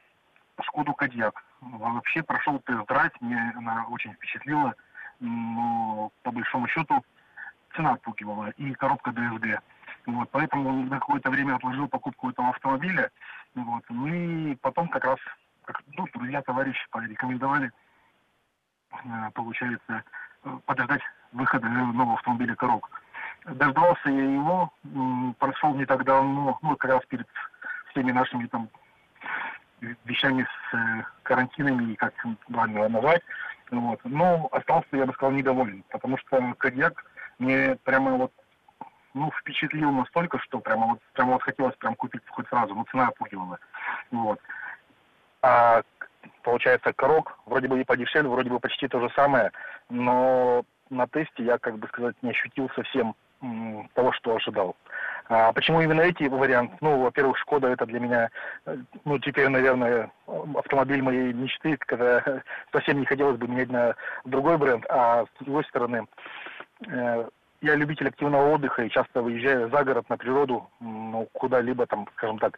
Шкоду 0.61 0.93
Кадьяк. 0.93 1.43
Вообще 1.61 2.23
прошел 2.23 2.59
тест-драйв, 2.59 3.11
мне 3.21 3.53
она 3.55 3.85
очень 3.89 4.13
впечатлила, 4.13 4.75
но 5.19 6.11
по 6.23 6.31
большому 6.31 6.67
счету 6.67 7.03
цена 7.75 7.93
отпугивала 7.93 8.49
и 8.51 8.73
коробка 8.73 9.11
ДСГ. 9.11 9.61
Вот, 10.05 10.29
поэтому 10.31 10.83
на 10.83 10.99
какое-то 10.99 11.29
время 11.29 11.55
отложил 11.55 11.87
покупку 11.87 12.29
этого 12.29 12.49
автомобиля. 12.49 13.11
Вот, 13.55 13.83
ну 13.89 14.07
и 14.07 14.55
потом 14.55 14.87
как 14.87 15.05
раз, 15.05 15.19
как, 15.65 15.81
ну, 15.95 16.07
друзья, 16.13 16.41
товарищи 16.41 16.87
порекомендовали, 16.89 17.71
э, 18.93 19.31
получается, 19.33 20.03
подождать 20.65 21.01
выхода 21.31 21.67
нового 21.67 22.15
автомобиля 22.15 22.55
«Корок». 22.55 22.89
Дождался 23.45 24.09
я 24.09 24.23
его, 24.23 24.71
прошел 25.39 25.73
не 25.75 25.85
так 25.85 26.03
давно, 26.03 26.59
ну, 26.61 26.75
как 26.75 26.91
раз 26.91 27.05
перед 27.07 27.27
всеми 27.89 28.11
нашими 28.11 28.47
там 28.47 28.69
вещами 30.05 30.43
с 30.43 30.75
э, 30.75 31.03
карантинами, 31.23 31.95
как 31.95 32.13
правильно 32.47 32.87
назвать. 32.87 33.23
Вот. 33.71 33.99
Но 34.03 34.47
остался, 34.51 34.87
я 34.91 35.05
бы 35.05 35.13
сказал, 35.13 35.31
недоволен, 35.31 35.83
потому 35.89 36.17
что 36.17 36.53
Кадьяк 36.57 37.03
мне 37.39 37.77
прямо 37.83 38.11
вот 38.11 38.31
ну, 39.13 39.31
впечатлил 39.31 39.91
настолько, 39.91 40.39
что 40.39 40.59
прямо 40.59 40.87
вот, 40.87 40.99
прямо 41.13 41.33
вот 41.33 41.43
хотелось 41.43 41.75
прям 41.75 41.95
купить 41.95 42.21
хоть 42.29 42.47
сразу, 42.47 42.75
но 42.75 42.85
цена 42.91 43.07
опугивала. 43.07 43.59
Вот. 44.11 44.39
А 45.41 45.81
получается, 46.43 46.93
Корок 46.93 47.37
вроде 47.45 47.67
бы 47.67 47.79
и 47.79 47.83
подешевле, 47.83 48.29
вроде 48.29 48.49
бы 48.49 48.59
почти 48.59 48.87
то 48.87 48.99
же 48.99 49.09
самое, 49.15 49.51
но 49.89 50.63
на 50.89 51.07
тесте 51.07 51.43
я, 51.43 51.57
как 51.57 51.77
бы 51.77 51.87
сказать, 51.87 52.15
не 52.21 52.31
ощутил 52.31 52.69
совсем 52.75 53.15
того, 53.95 54.11
что 54.13 54.35
ожидал. 54.35 54.75
А 55.27 55.51
почему 55.53 55.81
именно 55.81 56.01
эти 56.01 56.23
варианты? 56.23 56.75
Ну, 56.81 57.01
во-первых, 57.01 57.37
Шкода 57.39 57.69
это 57.69 57.85
для 57.85 57.99
меня, 57.99 58.29
э, 58.65 58.77
ну, 59.05 59.17
теперь, 59.17 59.47
наверное, 59.47 60.11
автомобиль 60.27 61.01
моей 61.01 61.33
мечты, 61.33 61.77
когда 61.77 62.21
совсем 62.71 62.99
не 62.99 63.05
хотелось 63.05 63.37
бы 63.37 63.47
менять 63.47 63.69
на 63.69 63.95
другой 64.25 64.57
бренд, 64.57 64.85
а 64.89 65.23
с 65.23 65.43
другой 65.43 65.63
стороны, 65.65 66.05
э, 66.87 67.27
я 67.61 67.75
любитель 67.75 68.07
активного 68.07 68.53
отдыха 68.53 68.83
и 68.83 68.89
часто 68.89 69.21
выезжаю 69.21 69.69
за 69.69 69.83
город 69.83 70.09
на 70.09 70.17
природу, 70.17 70.67
ну, 70.79 71.27
куда-либо 71.33 71.85
там, 71.85 72.07
скажем 72.13 72.39
так, 72.39 72.57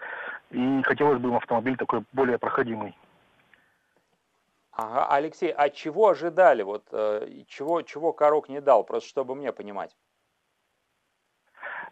и 0.52 0.82
хотелось 0.84 1.20
бы 1.20 1.36
автомобиль 1.36 1.78
такой 1.78 2.04
более 2.14 2.38
проходимый. 2.38 2.96
Ага, 4.72 5.08
Алексей, 5.08 5.52
а 5.52 5.70
чего 5.70 6.10
ожидали? 6.10 6.64
Вот 6.64 6.86
э, 6.92 7.44
чего, 7.48 7.84
чего 7.84 8.12
Корок 8.12 8.50
не 8.50 8.60
дал, 8.60 8.84
просто 8.84 9.08
чтобы 9.08 9.36
мне 9.36 9.52
понимать? 9.52 9.96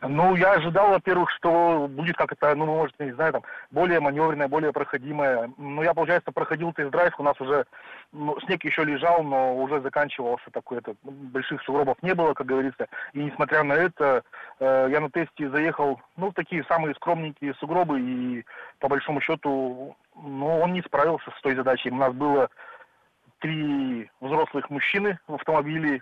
Ну, 0.02 0.36
я 0.36 0.54
ожидал, 0.54 0.90
во-первых, 0.90 1.30
что 1.30 1.88
будет 1.88 2.18
как-то, 2.18 2.56
ну, 2.56 2.66
может, 2.66 3.00
не 3.00 3.12
знаю, 3.12 3.34
там, 3.34 3.44
более 3.70 4.00
маневренная, 4.00 4.48
более 4.48 4.74
проходимая. 4.74 5.52
Ну, 5.58 5.84
я, 5.84 5.94
получается, 5.94 6.32
проходил 6.32 6.74
тест-драйв, 6.74 7.20
у 7.20 7.24
нас 7.24 7.40
уже, 7.40 7.66
ну, 8.12 8.40
снег 8.42 8.64
еще 8.66 8.84
лежал, 8.84 9.22
но 9.22 9.56
уже 9.56 9.80
заканчивался 9.82 10.50
такой, 10.52 10.80
это, 10.80 10.96
больших 11.04 11.62
сугробов 11.62 12.02
не 12.02 12.16
было, 12.16 12.34
как 12.34 12.48
говорится. 12.48 12.88
И 13.14 13.20
несмотря 13.20 13.62
на 13.64 13.74
это, 13.74 14.24
э, 14.60 14.88
я 14.90 15.00
на 15.02 15.12
тесте 15.12 15.50
заехал, 15.50 16.02
ну, 16.18 16.32
в 16.32 16.34
такие 16.34 16.64
самые 16.64 16.96
скромненькие 16.96 17.54
сугробы, 17.56 18.00
и 18.00 18.46
по 18.80 18.88
большому 18.88 19.22
счету, 19.22 19.96
ну, 20.16 20.60
он 20.62 20.74
не 20.74 20.82
справился 20.82 21.30
с 21.30 21.42
той 21.42 21.56
задачей. 21.56 21.92
У 21.92 21.96
нас 21.96 22.12
было 22.12 22.50
три 23.38 24.10
взрослых 24.20 24.70
мужчины 24.72 25.20
в 25.28 25.36
автомобиле, 25.36 26.02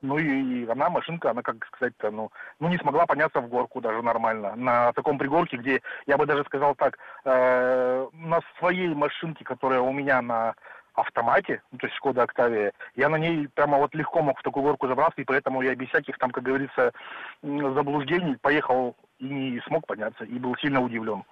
Ну 0.00 0.18
и, 0.18 0.62
и 0.62 0.66
она, 0.68 0.90
машинка, 0.90 1.30
она, 1.30 1.42
как 1.42 1.66
сказать-то, 1.66 2.10
ну, 2.10 2.30
ну, 2.60 2.68
не 2.68 2.78
смогла 2.78 3.04
подняться 3.06 3.40
в 3.40 3.48
горку 3.48 3.80
даже 3.80 4.00
нормально. 4.02 4.54
На 4.54 4.92
таком 4.92 5.18
пригорке, 5.18 5.56
где, 5.56 5.82
я 6.06 6.16
бы 6.16 6.26
даже 6.26 6.44
сказал 6.44 6.74
так, 6.76 6.98
э, 7.24 8.08
на 8.12 8.40
своей 8.58 8.88
машинке, 8.94 9.44
которая 9.44 9.80
у 9.80 9.92
меня 9.92 10.22
на 10.22 10.54
автомате, 10.94 11.62
ну, 11.72 11.78
то 11.78 11.86
есть 11.86 11.96
Шкода 11.96 12.22
Октавия, 12.22 12.72
я 12.96 13.08
на 13.08 13.16
ней 13.16 13.48
прямо 13.48 13.78
вот 13.78 13.94
легко 13.94 14.22
мог 14.22 14.38
в 14.38 14.42
такую 14.42 14.64
горку 14.64 14.86
забраться, 14.88 15.20
и 15.20 15.24
поэтому 15.24 15.62
я 15.62 15.74
без 15.74 15.88
всяких 15.88 16.16
там, 16.18 16.30
как 16.30 16.44
говорится, 16.44 16.92
заблуждений 17.42 18.36
поехал 18.36 18.96
и 19.18 19.24
не 19.26 19.60
смог 19.60 19.86
подняться, 19.86 20.24
и 20.24 20.38
был 20.38 20.56
сильно 20.56 20.80
удивлен. 20.80 21.24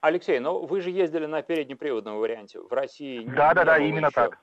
Алексей, 0.00 0.38
но 0.38 0.60
вы 0.60 0.80
же 0.80 0.90
ездили 0.90 1.26
на 1.26 1.42
переднеприводном 1.42 2.18
варианте. 2.18 2.60
В 2.60 2.72
России 2.72 3.24
Да, 3.26 3.52
да, 3.52 3.64
да, 3.64 3.78
именно 3.78 4.06
еще. 4.06 4.14
так. 4.14 4.38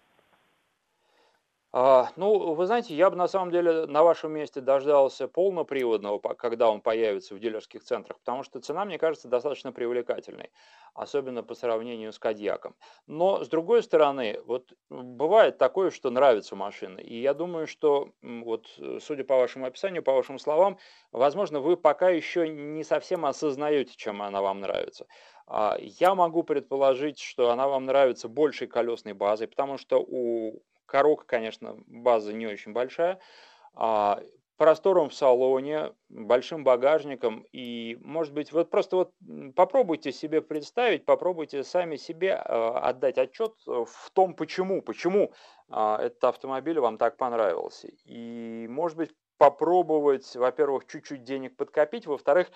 А, 1.78 2.14
ну, 2.16 2.54
вы 2.54 2.68
знаете, 2.68 2.96
я 2.96 3.10
бы 3.10 3.18
на 3.18 3.28
самом 3.28 3.52
деле 3.52 3.86
на 3.86 4.02
вашем 4.02 4.32
месте 4.32 4.62
дождался 4.62 5.28
полноприводного, 5.28 6.20
когда 6.20 6.70
он 6.70 6.80
появится 6.80 7.36
в 7.36 7.40
дилерских 7.40 7.84
центрах, 7.84 8.18
потому 8.20 8.44
что 8.44 8.62
цена, 8.62 8.86
мне 8.86 8.98
кажется, 8.98 9.28
достаточно 9.28 9.74
привлекательной, 9.74 10.52
особенно 10.94 11.44
по 11.44 11.54
сравнению 11.54 12.14
с 12.14 12.18
Кадьяком. 12.18 12.78
Но, 13.08 13.44
с 13.44 13.50
другой 13.50 13.84
стороны, 13.84 14.40
вот 14.46 14.72
бывает 14.90 15.58
такое, 15.58 15.92
что 15.92 16.10
нравится 16.12 16.56
машина, 16.56 17.00
и 17.00 17.20
я 17.20 17.34
думаю, 17.34 17.68
что, 17.68 18.14
вот, 18.22 18.68
судя 19.02 19.26
по 19.26 19.36
вашему 19.36 19.66
описанию, 19.66 20.02
по 20.02 20.14
вашим 20.14 20.40
словам, 20.40 20.78
возможно, 21.12 21.60
вы 21.60 21.76
пока 21.76 22.10
еще 22.10 22.48
не 22.48 22.86
совсем 22.86 23.26
осознаете, 23.26 23.98
чем 23.98 24.22
она 24.22 24.42
вам 24.42 24.62
нравится. 24.62 25.08
А, 25.46 25.76
я 25.78 26.16
могу 26.16 26.44
предположить, 26.44 27.20
что 27.20 27.50
она 27.50 27.68
вам 27.68 27.84
нравится 27.84 28.30
большей 28.30 28.68
колесной 28.68 29.12
базой, 29.12 29.50
потому 29.50 29.78
что 29.78 30.00
у 30.00 30.62
Коробка, 30.86 31.26
конечно, 31.26 31.78
база 31.88 32.34
не 32.34 32.48
очень 32.48 32.74
большая. 32.74 33.20
А, 33.74 34.22
простором 34.58 35.10
в 35.10 35.14
салоне, 35.14 35.94
большим 36.10 36.64
багажником 36.64 37.46
и, 37.52 37.98
может 38.02 38.34
быть, 38.34 38.52
вот 38.52 38.70
просто 38.70 38.96
вот 38.96 39.12
попробуйте 39.56 40.12
себе 40.12 40.42
представить, 40.42 41.06
попробуйте 41.06 41.64
сами 41.64 41.98
себе 41.98 42.36
а, 42.36 42.80
отдать 42.80 43.18
отчет 43.18 43.54
в 43.66 44.12
том, 44.14 44.34
почему, 44.34 44.82
почему 44.82 45.34
а, 45.70 46.02
этот 46.02 46.24
автомобиль 46.24 46.80
вам 46.80 46.98
так 46.98 47.18
понравился. 47.18 47.90
И, 48.06 48.68
может 48.70 48.98
быть, 48.98 49.12
попробовать, 49.38 50.36
во-первых, 50.36 50.88
чуть-чуть 50.88 51.24
денег 51.24 51.58
подкопить, 51.58 52.08
во-вторых, 52.08 52.50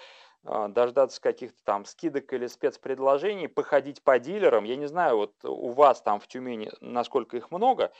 а, 0.45 0.69
дождаться 0.69 1.21
каких-то 1.21 1.57
там 1.65 1.85
скидок 1.85 2.31
или 2.31 2.47
спецпредложений, 2.47 3.49
походить 3.49 4.01
по 4.03 4.19
дилерам. 4.19 4.63
Я 4.63 4.77
не 4.77 4.87
знаю, 4.87 5.17
вот 5.17 5.33
у 5.43 5.71
вас 5.71 6.01
там 6.01 6.19
в 6.19 6.27
Тюмени, 6.27 6.71
насколько 6.79 7.35
их 7.35 7.51
много, 7.51 7.91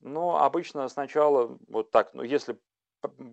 но 0.00 0.42
обычно 0.42 0.88
сначала 0.88 1.58
вот 1.68 1.90
так, 1.90 2.14
ну 2.14 2.22
если 2.22 2.58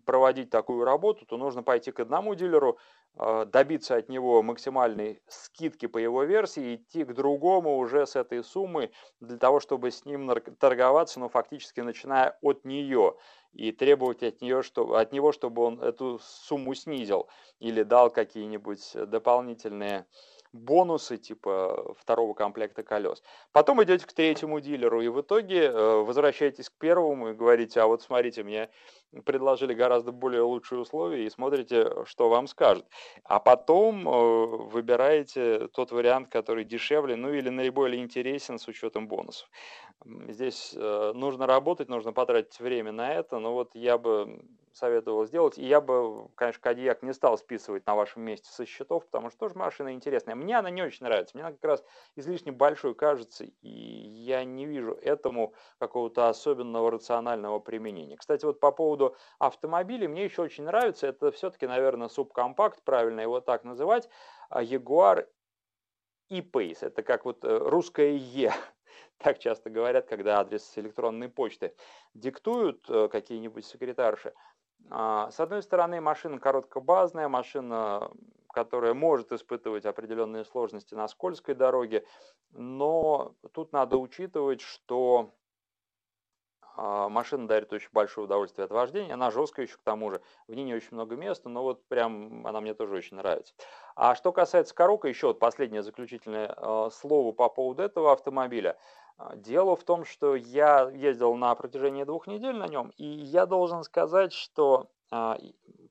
проводить 0.05 0.49
такую 0.49 0.85
работу, 0.85 1.25
то 1.25 1.37
нужно 1.37 1.63
пойти 1.63 1.91
к 1.91 1.99
одному 1.99 2.35
дилеру, 2.35 2.77
а, 3.17 3.45
добиться 3.45 3.95
от 3.95 4.09
него 4.09 4.43
максимальной 4.43 5.21
скидки 5.27 5.87
по 5.87 5.97
его 5.97 6.23
версии, 6.23 6.75
идти 6.75 7.03
к 7.03 7.13
другому 7.13 7.77
уже 7.77 8.05
с 8.05 8.15
этой 8.15 8.43
суммы 8.43 8.91
для 9.19 9.37
того, 9.37 9.59
чтобы 9.59 9.91
с 9.91 10.05
ним 10.05 10.29
торговаться, 10.59 11.19
но 11.19 11.29
фактически 11.29 11.79
начиная 11.79 12.37
от 12.41 12.65
нее 12.65 13.15
и 13.53 13.71
требовать 13.71 14.21
от, 14.21 14.41
нее, 14.41 14.61
что, 14.61 14.95
от 14.95 15.11
него, 15.13 15.31
чтобы 15.31 15.63
он 15.63 15.81
эту 15.81 16.19
сумму 16.21 16.75
снизил 16.75 17.27
или 17.59 17.83
дал 17.83 18.11
какие-нибудь 18.11 18.91
дополнительные 18.93 20.05
бонусы 20.55 21.17
типа 21.17 21.95
второго 21.99 22.33
комплекта 22.33 22.83
колес. 22.83 23.21
Потом 23.51 23.83
идете 23.83 24.05
к 24.05 24.13
третьему 24.13 24.59
дилеру 24.59 25.01
и 25.01 25.07
в 25.07 25.21
итоге 25.21 25.65
э, 25.65 26.03
возвращаетесь 26.03 26.69
к 26.69 26.73
первому 26.77 27.29
и 27.29 27.33
говорите, 27.33 27.81
а 27.81 27.87
вот 27.87 28.01
смотрите, 28.01 28.43
мне 28.43 28.69
предложили 29.23 29.73
гораздо 29.73 30.11
более 30.11 30.41
лучшие 30.41 30.79
условия 30.79 31.25
и 31.25 31.29
смотрите, 31.29 32.05
что 32.05 32.29
вам 32.29 32.47
скажут. 32.47 32.85
А 33.23 33.39
потом 33.39 34.07
э, 34.07 34.45
выбираете 34.67 35.67
тот 35.69 35.91
вариант, 35.91 36.29
который 36.29 36.65
дешевле, 36.65 37.15
ну 37.15 37.33
или 37.33 37.49
наиболее 37.49 38.03
интересен 38.03 38.59
с 38.59 38.67
учетом 38.67 39.07
бонусов. 39.07 39.49
Здесь 40.27 40.73
э, 40.75 41.11
нужно 41.13 41.47
работать, 41.47 41.89
нужно 41.89 42.13
потратить 42.13 42.59
время 42.59 42.91
на 42.91 43.13
это, 43.13 43.39
но 43.39 43.53
вот 43.53 43.73
я 43.73 43.97
бы 43.97 44.41
советовал 44.75 45.25
сделать. 45.25 45.57
И 45.57 45.65
я 45.65 45.79
бы, 45.79 46.27
конечно, 46.35 46.61
Кадьяк 46.61 47.01
не 47.01 47.13
стал 47.13 47.37
списывать 47.37 47.85
на 47.87 47.95
вашем 47.95 48.23
месте 48.23 48.49
со 48.51 48.65
счетов, 48.65 49.05
потому 49.05 49.29
что 49.29 49.39
тоже 49.39 49.55
машина 49.55 49.93
интересная. 49.93 50.35
Мне 50.35 50.57
она 50.59 50.69
не 50.69 50.83
очень 50.83 51.05
нравится. 51.05 51.35
Мне 51.35 51.45
она 51.45 51.53
как 51.53 51.63
раз 51.63 51.83
излишне 52.15 52.51
большой 52.51 52.93
кажется, 52.93 53.45
и 53.45 53.69
я 53.69 54.43
не 54.43 54.65
вижу 54.65 54.91
этому 55.01 55.53
какого-то 55.79 56.27
особенного 56.27 56.91
рационального 56.91 57.59
применения. 57.59 58.17
Кстати, 58.17 58.45
вот 58.45 58.59
по 58.59 58.71
поводу 58.71 59.04
автомобилей, 59.39 60.07
мне 60.07 60.25
еще 60.25 60.41
очень 60.41 60.63
нравится, 60.63 61.07
это 61.07 61.31
все-таки, 61.31 61.67
наверное, 61.67 62.07
субкомпакт, 62.07 62.83
правильно 62.83 63.21
его 63.21 63.41
так 63.41 63.63
называть, 63.63 64.09
а 64.49 64.63
Jaguar 64.63 65.27
e-Pace. 66.29 66.79
Это 66.81 67.03
как 67.03 67.25
вот 67.25 67.43
э, 67.43 67.57
русское 67.57 68.15
Е 68.15 68.53
так 69.17 69.39
часто 69.39 69.69
говорят, 69.69 70.07
когда 70.07 70.39
адрес 70.39 70.77
электронной 70.77 71.29
почты 71.29 71.75
диктуют 72.13 72.89
э, 72.89 73.07
какие-нибудь 73.09 73.65
секретарши. 73.65 74.33
А, 74.89 75.31
с 75.31 75.39
одной 75.39 75.63
стороны, 75.63 76.01
машина 76.01 76.39
короткобазная, 76.39 77.27
машина, 77.27 78.11
которая 78.53 78.93
может 78.93 79.31
испытывать 79.31 79.85
определенные 79.85 80.45
сложности 80.45 80.93
на 80.93 81.07
скользкой 81.07 81.55
дороге, 81.55 82.05
но 82.51 83.35
тут 83.53 83.73
надо 83.73 83.97
учитывать, 83.97 84.61
что 84.61 85.33
машина 86.77 87.47
дарит 87.47 87.71
очень 87.73 87.89
большое 87.91 88.25
удовольствие 88.25 88.65
от 88.65 88.71
вождения, 88.71 89.13
она 89.13 89.31
жесткая 89.31 89.65
еще 89.65 89.77
к 89.77 89.83
тому 89.83 90.11
же, 90.11 90.21
в 90.47 90.53
ней 90.53 90.63
не 90.63 90.73
очень 90.73 90.89
много 90.91 91.15
места, 91.15 91.49
но 91.49 91.63
вот 91.63 91.87
прям 91.87 92.45
она 92.45 92.61
мне 92.61 92.73
тоже 92.73 92.95
очень 92.95 93.17
нравится. 93.17 93.53
А 93.95 94.15
что 94.15 94.31
касается 94.31 94.75
Карука, 94.75 95.07
еще 95.07 95.27
вот 95.27 95.39
последнее 95.39 95.83
заключительное 95.83 96.53
э, 96.55 96.89
слово 96.91 97.31
по 97.31 97.49
поводу 97.49 97.83
этого 97.83 98.11
автомобиля– 98.11 98.77
а, 99.17 99.35
дело 99.35 99.75
в 99.75 99.83
том, 99.83 100.05
что 100.05 100.35
я 100.35 100.89
ездил 100.89 101.35
на 101.35 101.53
протяжении 101.55 102.03
двух 102.03 102.27
недель 102.27 102.55
на 102.55 102.67
нем, 102.67 102.91
и 102.97 103.05
я 103.05 103.45
должен 103.45 103.83
сказать, 103.83 104.33
что 104.33 104.89
а, 105.11 105.37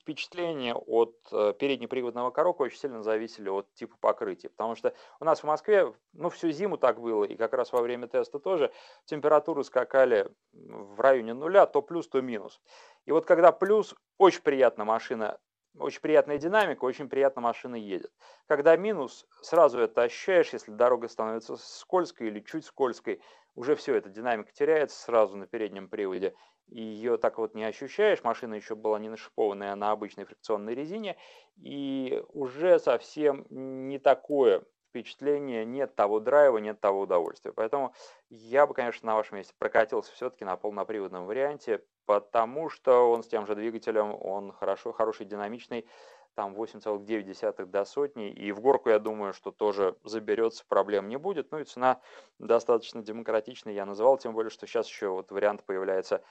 впечатления 0.04 0.74
от 0.74 1.16
э, 1.32 1.54
переднеприводного 1.58 2.30
коробка 2.30 2.62
очень 2.62 2.78
сильно 2.78 3.02
зависели 3.02 3.48
от 3.48 3.72
типа 3.72 3.96
покрытия. 3.98 4.50
Потому 4.50 4.74
что 4.76 4.92
у 5.18 5.24
нас 5.24 5.40
в 5.40 5.44
Москве, 5.44 5.94
ну, 6.12 6.28
всю 6.28 6.50
зиму 6.50 6.76
так 6.76 7.00
было, 7.00 7.24
и 7.24 7.36
как 7.36 7.54
раз 7.54 7.72
во 7.72 7.80
время 7.80 8.06
теста 8.06 8.38
тоже, 8.38 8.70
температуры 9.06 9.64
скакали 9.64 10.30
в 10.52 11.00
районе 11.00 11.32
нуля, 11.32 11.64
то 11.64 11.80
плюс, 11.80 12.06
то 12.06 12.20
минус. 12.20 12.60
И 13.06 13.12
вот 13.12 13.24
когда 13.24 13.50
плюс, 13.50 13.94
очень 14.18 14.42
приятно 14.42 14.84
машина 14.84 15.38
очень 15.76 16.00
приятная 16.00 16.38
динамика, 16.38 16.84
очень 16.84 17.08
приятно 17.08 17.42
машина 17.42 17.74
едет. 17.74 18.12
Когда 18.46 18.76
минус, 18.76 19.26
сразу 19.42 19.80
это 19.80 20.02
ощущаешь, 20.02 20.52
если 20.52 20.70
дорога 20.70 21.08
становится 21.08 21.56
скользкой 21.56 22.28
или 22.28 22.38
чуть 22.38 22.64
скользкой, 22.64 23.20
уже 23.56 23.74
все, 23.74 23.96
эта 23.96 24.08
динамика 24.08 24.52
теряется 24.52 25.00
сразу 25.00 25.36
на 25.36 25.46
переднем 25.46 25.88
приводе. 25.88 26.34
Ее 26.68 27.18
так 27.18 27.38
вот 27.38 27.54
не 27.54 27.64
ощущаешь, 27.64 28.24
машина 28.24 28.54
еще 28.54 28.74
была 28.74 28.98
не 28.98 29.08
нашипованная 29.08 29.74
на 29.74 29.92
обычной 29.92 30.24
фрикционной 30.24 30.74
резине, 30.74 31.16
и 31.56 32.22
уже 32.32 32.78
совсем 32.78 33.46
не 33.50 33.98
такое 33.98 34.64
впечатление, 34.88 35.64
нет 35.64 35.96
того 35.96 36.20
драйва, 36.20 36.58
нет 36.58 36.80
того 36.80 37.00
удовольствия. 37.00 37.52
Поэтому 37.52 37.92
я 38.30 38.66
бы, 38.66 38.74
конечно, 38.74 39.06
на 39.06 39.16
вашем 39.16 39.38
месте 39.38 39.52
прокатился 39.58 40.12
все-таки 40.12 40.44
на 40.44 40.56
полноприводном 40.56 41.26
варианте, 41.26 41.82
потому 42.06 42.70
что 42.70 43.10
он 43.10 43.24
с 43.24 43.26
тем 43.26 43.44
же 43.44 43.56
двигателем, 43.56 44.14
он 44.20 44.52
хорошо, 44.52 44.92
хороший, 44.92 45.26
динамичный, 45.26 45.86
там 46.34 46.54
8,9 46.54 47.66
до 47.66 47.84
сотни, 47.84 48.30
и 48.30 48.52
в 48.52 48.60
горку, 48.60 48.90
я 48.90 48.98
думаю, 48.98 49.32
что 49.32 49.50
тоже 49.50 49.96
заберется, 50.04 50.64
проблем 50.68 51.08
не 51.08 51.16
будет. 51.16 51.50
Ну 51.50 51.58
и 51.58 51.64
цена 51.64 52.00
достаточно 52.38 53.02
демократичная, 53.02 53.72
я 53.72 53.86
называл, 53.86 54.18
тем 54.18 54.32
более, 54.32 54.50
что 54.50 54.66
сейчас 54.66 54.88
еще 54.88 55.08
вот 55.08 55.30
вариант 55.30 55.64
появляется 55.64 56.22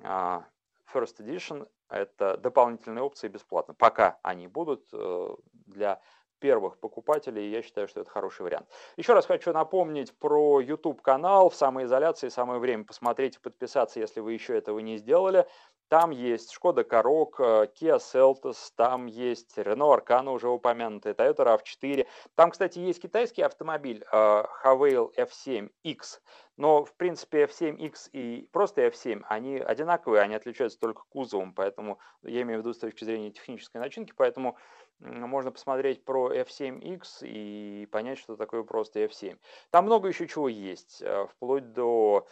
First 0.00 1.18
Edition, 1.20 1.68
это 1.88 2.36
дополнительные 2.36 3.02
опции 3.02 3.28
бесплатно, 3.28 3.74
пока 3.74 4.18
они 4.22 4.46
будут 4.48 4.92
uh, 4.92 5.38
для 5.52 6.00
первых 6.42 6.76
покупателей, 6.78 7.50
я 7.50 7.62
считаю, 7.62 7.86
что 7.86 8.00
это 8.00 8.10
хороший 8.10 8.42
вариант. 8.42 8.66
Еще 8.96 9.14
раз 9.14 9.26
хочу 9.26 9.52
напомнить 9.52 10.12
про 10.18 10.60
YouTube-канал 10.60 11.50
в 11.50 11.54
самоизоляции, 11.54 12.30
самое 12.30 12.58
время 12.58 12.84
посмотреть 12.84 13.36
и 13.36 13.38
подписаться, 13.38 14.00
если 14.00 14.18
вы 14.18 14.32
еще 14.32 14.58
этого 14.58 14.80
не 14.80 14.98
сделали. 14.98 15.46
Там 15.88 16.10
есть 16.10 16.50
Шкода 16.50 16.82
Корок, 16.84 17.38
э, 17.38 17.68
Kia 17.78 17.98
Seltos, 17.98 18.72
там 18.76 19.06
есть 19.06 19.56
Renault 19.56 20.04
Arcana 20.04 20.32
уже 20.32 20.48
упомянутый, 20.48 21.12
Toyota 21.12 21.60
RAV4. 21.60 22.06
Там, 22.34 22.50
кстати, 22.50 22.80
есть 22.80 23.00
китайский 23.00 23.42
автомобиль 23.42 24.02
Havail 24.10 25.14
F7X, 25.14 26.20
но, 26.56 26.84
в 26.84 26.94
принципе, 26.94 27.44
F7X 27.44 28.10
и 28.12 28.48
просто 28.52 28.86
F7, 28.86 29.22
они 29.28 29.58
одинаковые, 29.58 30.22
они 30.22 30.34
отличаются 30.34 30.80
только 30.80 31.02
кузовом, 31.10 31.54
поэтому 31.54 31.98
я 32.22 32.42
имею 32.42 32.60
в 32.60 32.62
виду 32.62 32.72
с 32.72 32.78
точки 32.78 33.04
зрения 33.04 33.30
технической 33.30 33.80
начинки, 33.80 34.12
поэтому 34.16 34.56
можно 35.02 35.50
посмотреть 35.50 36.04
про 36.04 36.32
F7X 36.32 37.26
и 37.26 37.86
понять, 37.90 38.18
что 38.18 38.36
такое 38.36 38.62
просто 38.62 39.00
F7. 39.00 39.38
Там 39.70 39.86
много 39.86 40.08
еще 40.08 40.26
чего 40.28 40.48
есть, 40.48 41.02
э, 41.02 41.26
вплоть 41.26 41.72
до 41.72 42.26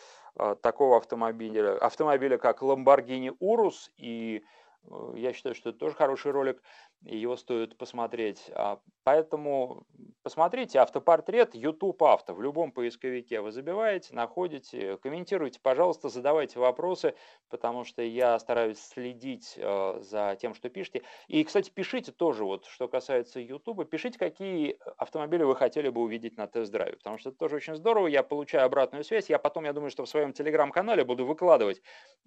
такого 0.62 0.96
автомобиля, 0.96 1.76
автомобиля 1.78 2.38
как 2.38 2.62
Lamborghini 2.62 3.36
Urus, 3.40 3.90
и 3.96 4.44
я 5.14 5.32
считаю, 5.32 5.54
что 5.54 5.70
это 5.70 5.78
тоже 5.78 5.96
хороший 5.96 6.30
ролик 6.30 6.62
его 7.02 7.36
стоит 7.36 7.76
посмотреть. 7.76 8.50
А, 8.54 8.78
поэтому 9.04 9.86
посмотрите 10.22 10.78
автопортрет 10.78 11.54
YouTube 11.54 12.02
авто 12.02 12.34
в 12.34 12.42
любом 12.42 12.72
поисковике. 12.72 13.40
Вы 13.40 13.52
забиваете, 13.52 14.14
находите, 14.14 14.98
комментируйте, 14.98 15.60
пожалуйста, 15.62 16.08
задавайте 16.08 16.58
вопросы, 16.58 17.14
потому 17.48 17.84
что 17.84 18.02
я 18.02 18.38
стараюсь 18.38 18.78
следить 18.78 19.54
э, 19.56 20.00
за 20.02 20.36
тем, 20.38 20.54
что 20.54 20.68
пишете. 20.68 21.02
И, 21.28 21.42
кстати, 21.42 21.70
пишите 21.70 22.12
тоже, 22.12 22.44
вот, 22.44 22.66
что 22.66 22.86
касается 22.86 23.40
YouTube, 23.40 23.88
пишите, 23.88 24.18
какие 24.18 24.78
автомобили 24.98 25.44
вы 25.44 25.56
хотели 25.56 25.88
бы 25.88 26.02
увидеть 26.02 26.36
на 26.36 26.46
тест-драйве, 26.46 26.96
потому 26.98 27.16
что 27.16 27.30
это 27.30 27.38
тоже 27.38 27.56
очень 27.56 27.76
здорово, 27.76 28.08
я 28.08 28.22
получаю 28.22 28.66
обратную 28.66 29.04
связь, 29.04 29.30
я 29.30 29.38
потом, 29.38 29.64
я 29.64 29.72
думаю, 29.72 29.90
что 29.90 30.04
в 30.04 30.08
своем 30.08 30.34
телеграм-канале 30.34 31.04
буду 31.04 31.24
выкладывать 31.24 31.80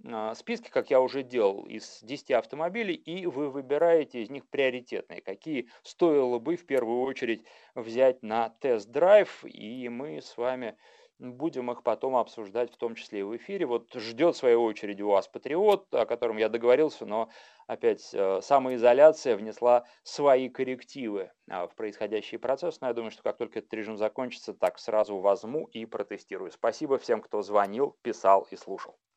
э, 0.03 0.33
списки, 0.35 0.69
как 0.69 0.89
я 0.89 0.99
уже 0.99 1.21
делал, 1.21 1.65
из 1.65 1.99
10 2.01 2.31
автомобилей, 2.31 2.95
и 2.95 3.27
вы 3.27 3.49
выбираете 3.51 4.23
из 4.23 4.31
них 4.31 4.47
прямо 4.47 4.62
приоритетные, 4.63 5.21
какие 5.21 5.69
стоило 5.83 6.39
бы 6.39 6.55
в 6.55 6.65
первую 6.65 7.01
очередь 7.01 7.43
взять 7.75 8.23
на 8.23 8.49
тест-драйв, 8.61 9.43
и 9.43 9.89
мы 9.89 10.21
с 10.21 10.37
вами 10.37 10.77
будем 11.19 11.69
их 11.71 11.83
потом 11.83 12.15
обсуждать, 12.15 12.71
в 12.71 12.77
том 12.77 12.95
числе 12.95 13.19
и 13.19 13.23
в 13.23 13.35
эфире. 13.35 13.65
Вот 13.65 13.93
ждет 13.93 14.35
в 14.35 14.37
своей 14.37 14.55
очереди 14.55 15.01
у 15.01 15.09
вас 15.09 15.27
Патриот, 15.27 15.93
о 15.93 16.05
котором 16.05 16.37
я 16.37 16.49
договорился, 16.49 17.05
но 17.05 17.29
опять 17.67 18.09
э, 18.13 18.39
самоизоляция 18.41 19.35
внесла 19.35 19.85
свои 20.03 20.49
коррективы 20.49 21.31
а, 21.49 21.67
в 21.67 21.75
происходящий 21.75 22.37
процесс. 22.37 22.79
Но 22.81 22.87
я 22.87 22.93
думаю, 22.93 23.11
что 23.11 23.23
как 23.23 23.37
только 23.37 23.59
этот 23.59 23.73
режим 23.73 23.97
закончится, 23.97 24.53
так 24.53 24.79
сразу 24.79 25.17
возьму 25.17 25.65
и 25.67 25.85
протестирую. 25.85 26.51
Спасибо 26.51 26.97
всем, 26.97 27.21
кто 27.21 27.41
звонил, 27.41 27.97
писал 28.01 28.47
и 28.49 28.55
слушал. 28.55 28.97